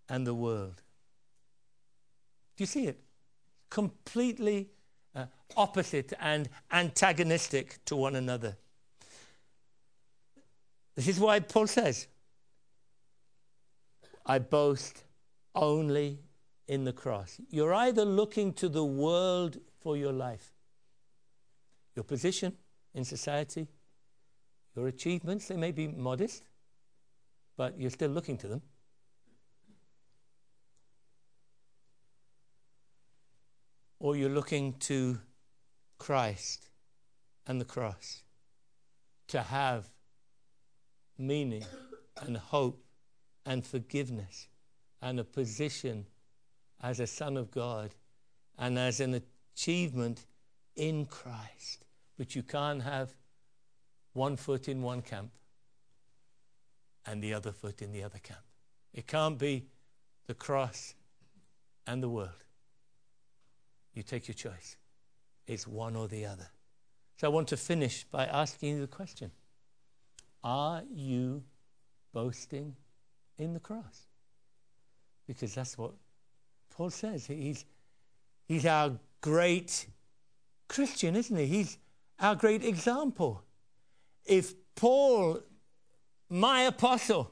and 0.08 0.26
the 0.26 0.34
world? 0.34 0.82
Do 2.56 2.62
you 2.62 2.66
see 2.66 2.86
it? 2.86 3.04
completely 3.74 4.68
uh, 5.16 5.26
opposite 5.56 6.12
and 6.20 6.48
antagonistic 6.70 7.84
to 7.84 7.96
one 7.96 8.14
another. 8.14 8.56
This 10.94 11.08
is 11.08 11.18
why 11.18 11.40
Paul 11.40 11.66
says, 11.66 12.06
I 14.24 14.38
boast 14.38 15.02
only 15.56 16.20
in 16.66 16.84
the 16.84 16.92
cross. 16.92 17.40
You're 17.50 17.74
either 17.74 18.04
looking 18.04 18.52
to 18.54 18.68
the 18.68 18.84
world 18.84 19.58
for 19.80 19.96
your 19.96 20.12
life, 20.12 20.52
your 21.94 22.04
position 22.04 22.56
in 22.94 23.04
society, 23.04 23.68
your 24.74 24.88
achievements, 24.88 25.48
they 25.48 25.56
may 25.56 25.72
be 25.72 25.88
modest, 25.88 26.44
but 27.56 27.78
you're 27.78 27.90
still 27.90 28.10
looking 28.10 28.36
to 28.38 28.48
them. 28.48 28.62
Or 34.00 34.16
you're 34.16 34.30
looking 34.30 34.74
to 34.80 35.20
Christ 35.98 36.68
and 37.46 37.60
the 37.60 37.64
cross 37.64 38.22
to 39.28 39.40
have 39.40 39.88
meaning 41.16 41.64
and 42.20 42.36
hope 42.36 42.84
and 43.46 43.64
forgiveness 43.64 44.48
and 45.00 45.20
a 45.20 45.24
position 45.24 46.06
as 46.82 47.00
a 47.00 47.06
son 47.06 47.36
of 47.36 47.50
God 47.50 47.94
and 48.58 48.78
as 48.78 49.00
an 49.00 49.20
achievement 49.54 50.26
in 50.76 51.06
Christ. 51.06 51.86
But 52.18 52.34
you 52.34 52.42
can't 52.42 52.82
have 52.82 53.14
one 54.12 54.36
foot 54.36 54.68
in 54.68 54.82
one 54.82 55.02
camp 55.02 55.30
and 57.06 57.22
the 57.22 57.34
other 57.34 57.52
foot 57.52 57.82
in 57.82 57.92
the 57.92 58.02
other 58.02 58.18
camp. 58.18 58.40
It 58.92 59.06
can't 59.06 59.38
be 59.38 59.66
the 60.26 60.34
cross 60.34 60.94
and 61.86 62.02
the 62.02 62.08
world. 62.08 62.44
You 63.92 64.02
take 64.02 64.28
your 64.28 64.34
choice. 64.34 64.76
It's 65.46 65.66
one 65.66 65.96
or 65.96 66.08
the 66.08 66.26
other. 66.26 66.48
So 67.16 67.28
I 67.28 67.30
want 67.30 67.48
to 67.48 67.56
finish 67.56 68.04
by 68.04 68.26
asking 68.26 68.76
you 68.76 68.80
the 68.80 68.86
question 68.86 69.30
Are 70.42 70.82
you 70.92 71.44
boasting 72.12 72.76
in 73.38 73.54
the 73.54 73.60
cross? 73.60 74.06
Because 75.26 75.54
that's 75.54 75.78
what 75.78 75.92
Paul 76.74 76.90
says. 76.90 77.26
He's, 77.26 77.64
he's 78.46 78.66
our 78.66 78.92
great 79.20 79.86
Christian, 80.68 81.16
isn't 81.16 81.36
he? 81.36 81.46
He's 81.46 81.78
our 82.18 82.34
great 82.34 82.64
example. 82.64 83.42
If 84.24 84.54
Paul, 84.74 85.40
my 86.28 86.62
apostle, 86.62 87.30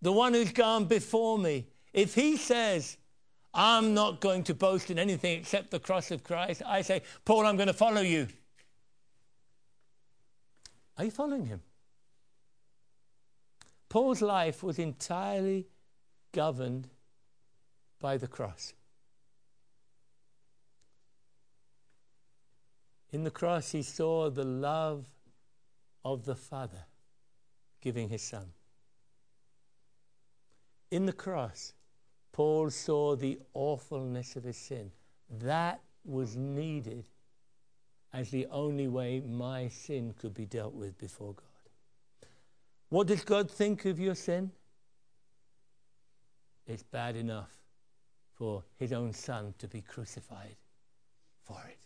the 0.00 0.12
one 0.12 0.32
who's 0.32 0.52
gone 0.52 0.86
before 0.86 1.38
me, 1.38 1.66
if 1.92 2.14
he 2.14 2.36
says, 2.36 2.96
I'm 3.54 3.92
not 3.92 4.20
going 4.20 4.44
to 4.44 4.54
boast 4.54 4.90
in 4.90 4.98
anything 4.98 5.38
except 5.38 5.70
the 5.70 5.78
cross 5.78 6.10
of 6.10 6.24
Christ, 6.24 6.62
I 6.66 6.80
say, 6.80 7.02
Paul, 7.24 7.44
I'm 7.44 7.56
going 7.56 7.66
to 7.66 7.74
follow 7.74 8.00
you. 8.00 8.26
Are 10.96 11.04
you 11.04 11.10
following 11.10 11.46
him? 11.46 11.60
Paul's 13.90 14.22
life 14.22 14.62
was 14.62 14.78
entirely 14.78 15.66
governed 16.32 16.88
by 18.02 18.18
the 18.18 18.26
cross. 18.26 18.74
In 23.12 23.24
the 23.24 23.30
cross, 23.30 23.70
he 23.70 23.82
saw 23.82 24.28
the 24.28 24.44
love 24.44 25.06
of 26.04 26.24
the 26.24 26.34
Father 26.34 26.84
giving 27.80 28.08
his 28.08 28.22
Son. 28.22 28.48
In 30.90 31.06
the 31.06 31.12
cross, 31.12 31.72
Paul 32.32 32.70
saw 32.70 33.14
the 33.14 33.38
awfulness 33.54 34.36
of 34.36 34.44
his 34.44 34.56
sin. 34.56 34.90
That 35.30 35.80
was 36.04 36.36
needed 36.36 37.04
as 38.12 38.30
the 38.30 38.46
only 38.46 38.88
way 38.88 39.20
my 39.20 39.68
sin 39.68 40.14
could 40.18 40.34
be 40.34 40.44
dealt 40.44 40.74
with 40.74 40.98
before 40.98 41.34
God. 41.34 42.28
What 42.88 43.06
does 43.06 43.24
God 43.24 43.50
think 43.50 43.84
of 43.84 43.98
your 43.98 44.14
sin? 44.14 44.50
It's 46.66 46.82
bad 46.82 47.16
enough 47.16 47.61
for 48.34 48.64
his 48.76 48.92
own 48.92 49.12
son 49.12 49.54
to 49.58 49.68
be 49.68 49.80
crucified 49.80 50.56
for 51.44 51.60
it. 51.68 51.78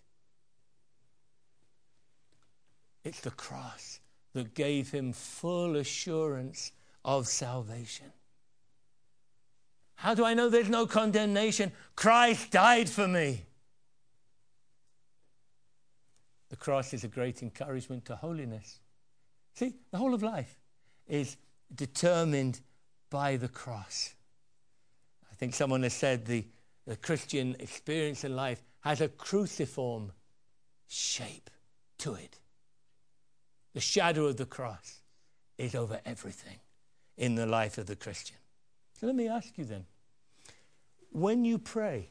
It's 3.05 3.21
the 3.21 3.31
cross 3.31 4.01
that 4.33 4.55
gave 4.55 4.91
him 4.91 5.13
full 5.13 5.77
assurance 5.77 6.73
of 7.05 7.29
salvation. 7.29 8.13
How 9.95 10.15
do 10.15 10.25
I 10.25 10.35
know 10.35 10.49
there's 10.49 10.69
no 10.69 10.87
condemnation? 10.87 11.73
Christ 11.95 12.51
died 12.51 12.89
for 12.89 13.07
me. 13.07 13.47
The 16.49 16.57
cross 16.57 16.93
is 16.93 17.05
a 17.05 17.09
great 17.09 17.43
encouragement 17.43 18.05
to 18.07 18.17
holiness. 18.17 18.81
See, 19.55 19.75
the 19.91 19.99
whole 19.99 20.13
of 20.13 20.23
life 20.23 20.59
is 21.07 21.37
determined 21.75 22.61
by 23.09 23.37
the 23.37 23.49
cross. 23.49 24.16
I 25.37 25.39
think 25.39 25.53
someone 25.53 25.83
has 25.83 25.93
said 25.93 26.25
the, 26.25 26.47
the 26.87 26.97
Christian 26.97 27.57
experience 27.59 28.25
in 28.25 28.35
life 28.35 28.63
has 28.81 29.03
a 29.03 29.09
cruciform 29.09 30.13
shape 30.89 31.51
to 31.99 32.15
it. 32.15 32.39
The 33.75 33.81
shadow 33.81 34.25
of 34.25 34.39
the 34.39 34.47
cross 34.47 35.03
is 35.59 35.75
over 35.75 36.01
everything 36.07 36.57
in 37.19 37.35
the 37.35 37.45
life 37.45 37.77
of 37.77 37.85
the 37.85 37.97
Christian. 37.97 38.39
So 38.99 39.07
let 39.07 39.15
me 39.15 39.29
ask 39.29 39.59
you 39.59 39.67
then 39.67 39.85
when 41.11 41.45
you 41.45 41.59
pray, 41.59 42.09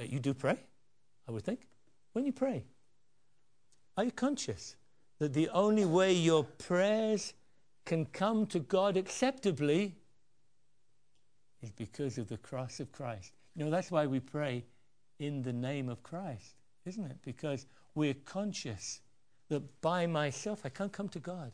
uh, 0.00 0.04
you 0.04 0.18
do 0.18 0.32
pray, 0.32 0.58
I 1.28 1.32
would 1.32 1.44
think. 1.44 1.66
When 2.14 2.24
you 2.24 2.32
pray, 2.32 2.64
are 3.98 4.04
you 4.04 4.12
conscious 4.12 4.76
that 5.18 5.34
the 5.34 5.50
only 5.50 5.84
way 5.84 6.14
your 6.14 6.44
prayers 6.44 7.34
can 7.84 8.06
come 8.06 8.46
to 8.46 8.60
God 8.60 8.96
acceptably 8.96 9.94
is 11.62 11.70
because 11.70 12.18
of 12.18 12.28
the 12.28 12.38
cross 12.38 12.80
of 12.80 12.92
Christ? 12.92 13.32
You 13.54 13.64
know, 13.64 13.70
that's 13.70 13.90
why 13.90 14.06
we 14.06 14.20
pray 14.20 14.64
in 15.18 15.42
the 15.42 15.52
name 15.52 15.88
of 15.88 16.02
Christ, 16.02 16.54
isn't 16.84 17.04
it? 17.04 17.18
Because 17.22 17.66
we're 17.94 18.14
conscious 18.14 19.00
that 19.48 19.80
by 19.80 20.06
myself 20.06 20.62
I 20.64 20.68
can't 20.68 20.92
come 20.92 21.08
to 21.10 21.18
God. 21.18 21.52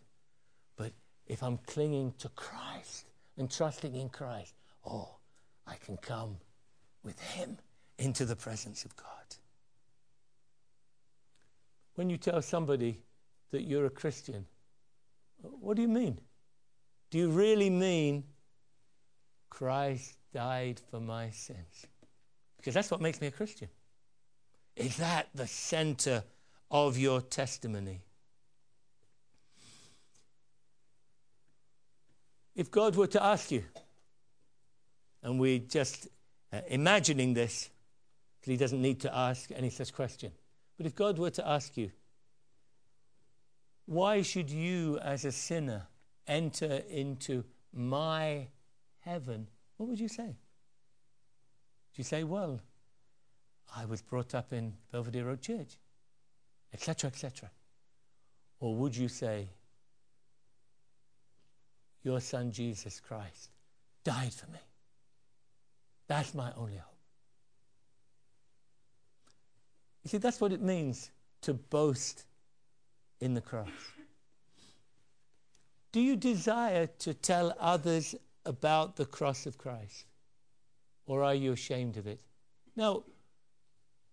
But 0.76 0.92
if 1.26 1.42
I'm 1.42 1.59
clinging 1.66 2.14
to 2.18 2.28
Christ 2.30 3.07
and 3.36 3.50
trusting 3.50 3.94
in 3.94 4.09
Christ, 4.09 4.55
oh, 4.86 5.16
I 5.66 5.76
can 5.76 5.96
come 5.96 6.38
with 7.03 7.20
Him 7.20 7.59
into 7.98 8.24
the 8.24 8.36
presence 8.36 8.84
of 8.84 8.96
God. 8.96 9.07
When 11.94 12.11
you 12.11 12.16
tell 12.16 12.42
somebody 12.42 13.03
that 13.50 13.62
you're 13.62 13.86
a 13.86 13.90
Christian, 13.90 14.46
what 15.42 15.76
do 15.76 15.82
you 15.82 15.88
mean? 15.88 16.18
Do 17.11 17.18
you 17.18 17.28
really 17.28 17.68
mean 17.68 18.24
Christ 19.53 20.16
died 20.32 20.80
for 20.90 20.98
my 20.98 21.28
sins? 21.28 21.86
Because 22.57 22.72
that's 22.72 22.90
what 22.90 23.03
makes 23.03 23.20
me 23.20 23.26
a 23.26 23.30
Christian. 23.30 23.68
Is 24.76 24.96
that 24.96 25.28
the 25.34 25.46
center 25.46 26.24
of 26.70 26.96
your 26.96 27.20
testimony? 27.20 28.00
If 32.57 32.70
God 32.70 32.96
were 32.96 33.09
to 33.09 33.22
ask 33.22 33.50
you, 33.50 33.62
and 35.22 35.38
we're 35.38 35.59
just 35.59 36.09
uh, 36.50 36.62
imagining 36.68 37.34
this, 37.34 37.68
because 38.40 38.53
he 38.53 38.57
doesn't 38.57 38.80
need 38.80 39.00
to 39.00 39.14
ask 39.14 39.50
any 39.55 39.68
such 39.68 39.92
question. 39.92 40.32
But 40.78 40.86
if 40.86 40.94
God 40.94 41.18
were 41.18 41.30
to 41.30 41.46
ask 41.46 41.76
you, 41.76 41.90
why 43.84 44.22
should 44.22 44.48
you 44.48 44.98
as 45.00 45.26
a 45.26 45.32
sinner 45.32 45.88
enter 46.26 46.80
into 46.88 47.44
my 47.74 48.46
heaven? 49.05 49.46
What 49.76 49.88
would 49.88 50.00
you 50.00 50.09
say? 50.09 50.24
Would 50.24 51.98
you 51.98 52.05
say, 52.05 52.24
well, 52.24 52.61
I 53.76 53.84
was 53.84 54.03
brought 54.03 54.34
up 54.34 54.53
in 54.53 54.74
Belvedere 54.90 55.26
Road 55.26 55.42
Church, 55.42 55.78
etc., 56.72 57.09
etc.? 57.09 57.50
Or 58.61 58.74
would 58.76 58.96
you 58.96 59.09
say, 59.09 59.48
your 62.03 62.20
son 62.20 62.50
Jesus 62.50 63.00
Christ 63.00 63.50
died 64.05 64.32
for 64.32 64.50
me? 64.50 64.59
That's 66.09 66.34
my 66.34 66.53
only 66.57 66.76
hope. 66.76 66.92
You 70.05 70.11
see, 70.11 70.18
that's 70.18 70.40
what 70.40 70.53
it 70.53 70.61
means 70.61 71.11
to 71.42 71.55
boast 71.55 72.24
in 73.20 73.34
the 73.34 73.40
cross. 73.40 73.68
Do 75.92 76.00
you 76.00 76.16
desire 76.16 76.86
to 76.98 77.14
tell 77.14 77.55
others 77.61 78.14
about 78.45 78.97
the 78.97 79.05
cross 79.05 79.47
of 79.47 79.59
Christ? 79.59 80.07
Or 81.07 81.22
are 81.22 81.34
you 81.34 81.53
ashamed 81.53 81.97
of 81.97 82.07
it? 82.07 82.20
Now, 82.76 83.05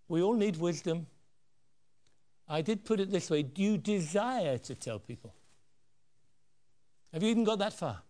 we 0.07 0.21
all 0.21 0.35
need 0.35 0.57
wisdom. 0.57 1.07
I 2.47 2.61
did 2.61 2.83
put 2.83 2.99
it 2.99 3.11
this 3.11 3.29
way 3.29 3.43
Do 3.43 3.61
you 3.61 3.77
desire 3.77 4.57
to 4.57 4.75
tell 4.75 4.99
people? 4.99 5.33
Have 7.13 7.23
you 7.23 7.29
even 7.29 7.43
got 7.43 7.59
that 7.59 7.73
far? 7.73 8.01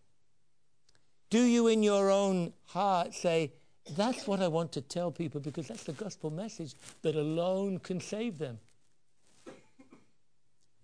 Do 1.29 1.39
you, 1.39 1.67
in 1.67 1.83
your 1.83 2.09
own 2.09 2.53
heart, 2.65 3.13
say, 3.13 3.53
that's 3.95 4.27
what 4.27 4.41
I 4.41 4.47
want 4.47 4.71
to 4.73 4.81
tell 4.81 5.11
people 5.11 5.39
because 5.41 5.67
that's 5.67 5.83
the 5.83 5.93
gospel 5.93 6.29
message 6.29 6.73
that 7.01 7.15
alone 7.15 7.79
can 7.79 7.99
save 7.99 8.37
them. 8.37 8.59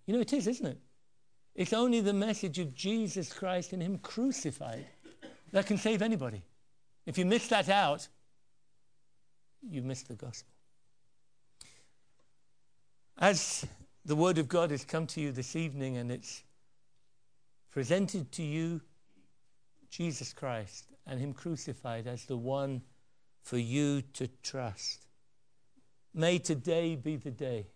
You 0.06 0.14
know, 0.14 0.20
it 0.20 0.34
is, 0.34 0.48
isn't 0.48 0.66
it? 0.66 0.78
It's 1.56 1.74
only 1.74 2.02
the 2.02 2.14
message 2.14 2.60
of 2.60 2.76
Jesus 2.76 3.32
Christ 3.34 3.74
and 3.74 3.82
Him 3.82 3.98
crucified 4.00 4.86
that 5.56 5.66
can 5.66 5.78
save 5.78 6.02
anybody. 6.02 6.42
If 7.06 7.18
you 7.18 7.24
miss 7.24 7.48
that 7.48 7.70
out, 7.70 8.10
you 9.62 9.82
miss 9.82 10.04
the 10.04 10.14
gospel. 10.14 10.52
As 13.18 13.66
the 14.04 14.18
word 14.18 14.38
of 14.38 14.50
God 14.50 14.72
has 14.72 14.84
come 14.84 15.08
to 15.08 15.22
you 15.22 15.32
this 15.32 15.56
evening 15.56 15.96
and 15.96 16.12
it's 16.12 16.44
presented 17.72 18.34
to 18.34 18.44
you 18.44 18.82
Jesus 19.90 20.34
Christ 20.34 20.88
and 21.08 21.22
Him 21.22 21.32
crucified 21.32 22.06
as 22.06 22.26
the 22.26 22.36
one 22.36 22.82
for 23.42 23.58
you 23.58 24.02
to 24.02 24.28
trust. 24.44 25.06
May 26.14 26.38
today 26.38 26.98
be 26.98 27.16
the 27.16 27.32
day 27.32 27.68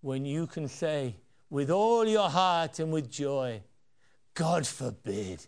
when 0.00 0.24
you 0.24 0.46
can 0.46 0.68
say 0.68 1.16
with 1.50 1.70
all 1.70 2.08
your 2.08 2.30
heart 2.30 2.78
and 2.78 2.90
with 2.90 3.10
joy, 3.10 3.60
God 4.32 4.66
forbid 4.66 5.46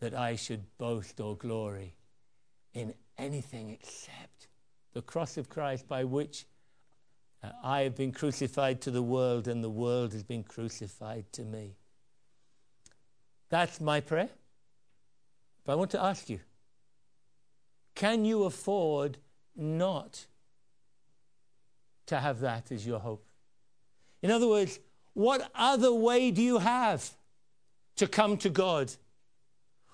that 0.00 0.14
I 0.14 0.36
should 0.36 0.64
boast 0.78 1.20
or 1.20 1.36
glory 1.36 1.94
in 2.74 2.94
anything 3.18 3.70
except 3.70 4.48
the 4.92 5.02
cross 5.02 5.36
of 5.36 5.48
Christ 5.48 5.88
by 5.88 6.04
which 6.04 6.46
uh, 7.42 7.50
I 7.62 7.82
have 7.82 7.96
been 7.96 8.12
crucified 8.12 8.80
to 8.82 8.90
the 8.90 9.02
world 9.02 9.48
and 9.48 9.62
the 9.62 9.70
world 9.70 10.12
has 10.12 10.22
been 10.22 10.42
crucified 10.42 11.24
to 11.32 11.42
me. 11.42 11.76
That's 13.48 13.80
my 13.80 14.00
prayer. 14.00 14.30
But 15.64 15.72
I 15.72 15.74
want 15.76 15.90
to 15.92 16.02
ask 16.02 16.28
you 16.28 16.40
can 17.94 18.24
you 18.24 18.44
afford 18.44 19.16
not 19.56 20.26
to 22.06 22.18
have 22.18 22.40
that 22.40 22.70
as 22.70 22.86
your 22.86 23.00
hope? 23.00 23.26
In 24.22 24.30
other 24.30 24.46
words, 24.46 24.78
what 25.14 25.50
other 25.54 25.92
way 25.92 26.30
do 26.30 26.42
you 26.42 26.58
have 26.58 27.10
to 27.96 28.06
come 28.06 28.36
to 28.38 28.50
God? 28.50 28.92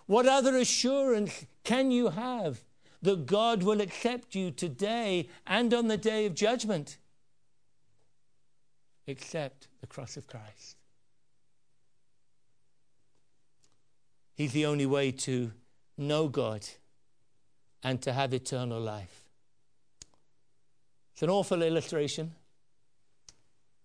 What 0.06 0.26
other 0.26 0.56
assurance 0.56 1.46
can 1.64 1.90
you 1.90 2.08
have 2.10 2.60
that 3.02 3.26
God 3.26 3.62
will 3.62 3.80
accept 3.80 4.34
you 4.34 4.50
today 4.50 5.28
and 5.46 5.72
on 5.72 5.88
the 5.88 5.96
day 5.96 6.26
of 6.26 6.34
judgment? 6.34 6.98
Except 9.06 9.68
the 9.80 9.86
cross 9.86 10.16
of 10.16 10.26
Christ. 10.26 10.76
He's 14.34 14.52
the 14.52 14.66
only 14.66 14.86
way 14.86 15.12
to 15.12 15.52
know 15.98 16.28
God 16.28 16.66
and 17.82 18.00
to 18.02 18.12
have 18.12 18.32
eternal 18.32 18.80
life. 18.80 19.28
It's 21.12 21.22
an 21.22 21.30
awful 21.30 21.62
illustration, 21.62 22.32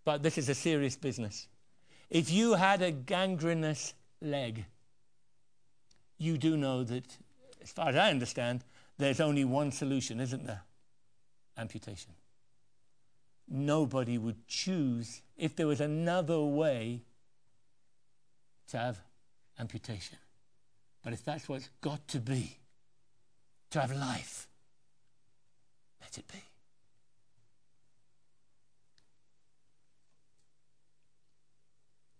but 0.06 0.24
this 0.24 0.38
is 0.38 0.50
a 0.50 0.56
serious 0.56 0.96
business. 0.96 1.48
If 2.10 2.32
you 2.32 2.54
had 2.54 2.82
a 2.82 2.92
gangrenous 2.92 3.94
leg, 4.22 4.66
you 6.18 6.38
do 6.38 6.58
know 6.58 6.84
that, 6.84 7.18
as 7.62 7.72
far 7.72 7.90
as 7.90 7.96
I 7.96 8.10
understand, 8.10 8.64
there's 8.98 9.20
only 9.20 9.46
one 9.46 9.72
solution, 9.72 10.20
isn't 10.20 10.46
there? 10.46 10.62
Amputation. 11.58 12.14
Nobody 13.48 14.18
would 14.18 14.48
choose, 14.48 15.22
if 15.38 15.56
there 15.56 15.68
was 15.68 15.80
another 15.80 16.40
way, 16.42 17.02
to 18.70 18.78
have 18.78 19.00
amputation. 19.60 20.18
But 21.04 21.14
if 21.14 21.24
that's 21.24 21.48
what 21.48 21.58
it's 21.58 21.70
got 21.82 22.08
to 22.10 22.20
be, 22.20 22.58
to 23.72 23.80
have 23.80 23.92
life, 23.92 24.48
let 26.02 26.18
it 26.18 26.28
be. 26.28 26.40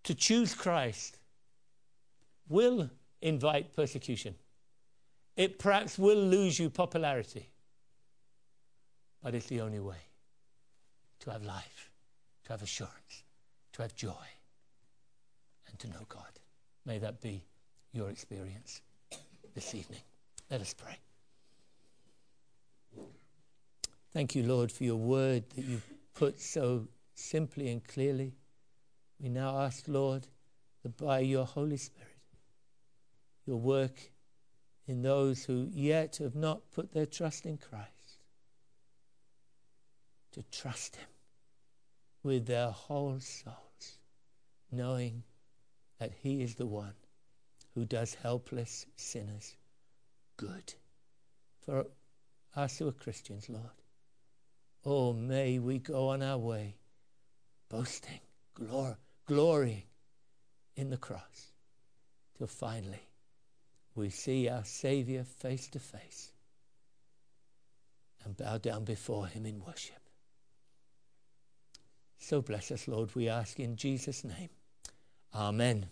To 0.04 0.14
choose 0.14 0.54
Christ 0.54 1.18
will 2.48 2.88
invite 3.20 3.74
persecution. 3.74 4.34
It 5.36 5.58
perhaps 5.58 5.98
will 5.98 6.18
lose 6.18 6.58
you 6.58 6.70
popularity, 6.70 7.48
but 9.22 9.34
it's 9.34 9.46
the 9.46 9.60
only 9.60 9.80
way 9.80 10.02
to 11.20 11.30
have 11.30 11.44
life, 11.44 11.90
to 12.44 12.52
have 12.52 12.62
assurance, 12.62 13.24
to 13.72 13.82
have 13.82 13.94
joy, 13.94 14.26
and 15.68 15.78
to 15.78 15.88
know 15.88 16.04
God. 16.08 16.22
May 16.84 16.98
that 16.98 17.20
be 17.20 17.44
your 17.92 18.10
experience 18.10 18.80
this 19.54 19.74
evening. 19.74 20.00
Let 20.50 20.60
us 20.60 20.74
pray. 20.74 20.96
Thank 24.12 24.34
you, 24.34 24.42
Lord, 24.42 24.72
for 24.72 24.84
your 24.84 24.96
word 24.96 25.44
that 25.54 25.64
you 25.64 25.82
put 26.14 26.40
so 26.40 26.88
simply 27.14 27.70
and 27.70 27.86
clearly. 27.86 28.32
We 29.20 29.28
now 29.28 29.58
ask, 29.58 29.84
Lord, 29.86 30.26
that 30.82 30.96
by 30.96 31.20
your 31.20 31.44
Holy 31.44 31.76
Spirit, 31.76 32.07
your 33.48 33.56
work 33.56 34.12
in 34.86 35.00
those 35.00 35.46
who 35.46 35.70
yet 35.72 36.16
have 36.18 36.34
not 36.34 36.70
put 36.70 36.92
their 36.92 37.06
trust 37.06 37.46
in 37.46 37.56
Christ, 37.56 38.18
to 40.32 40.42
trust 40.52 40.96
Him 40.96 41.08
with 42.22 42.46
their 42.46 42.68
whole 42.68 43.18
souls, 43.20 43.98
knowing 44.70 45.22
that 45.98 46.12
He 46.22 46.42
is 46.42 46.56
the 46.56 46.66
one 46.66 46.92
who 47.74 47.86
does 47.86 48.14
helpless 48.14 48.84
sinners 48.96 49.56
good. 50.36 50.74
For 51.64 51.86
us 52.54 52.78
who 52.78 52.88
are 52.88 52.92
Christians, 52.92 53.48
Lord, 53.48 53.64
oh, 54.84 55.14
may 55.14 55.58
we 55.58 55.78
go 55.78 56.08
on 56.08 56.22
our 56.22 56.38
way 56.38 56.76
boasting, 57.70 58.20
glor- 58.54 58.98
glorying 59.26 59.84
in 60.76 60.90
the 60.90 60.98
cross, 60.98 61.52
till 62.36 62.46
finally 62.46 63.07
we 63.98 64.10
see 64.10 64.48
our 64.48 64.64
Saviour 64.64 65.24
face 65.24 65.68
to 65.68 65.80
face 65.80 66.30
and 68.24 68.36
bow 68.36 68.58
down 68.58 68.84
before 68.84 69.26
him 69.26 69.44
in 69.44 69.60
worship. 69.64 69.98
So 72.18 72.40
bless 72.40 72.70
us, 72.70 72.86
Lord, 72.88 73.14
we 73.14 73.28
ask 73.28 73.58
in 73.58 73.76
Jesus' 73.76 74.24
name. 74.24 74.50
Amen. 75.34 75.88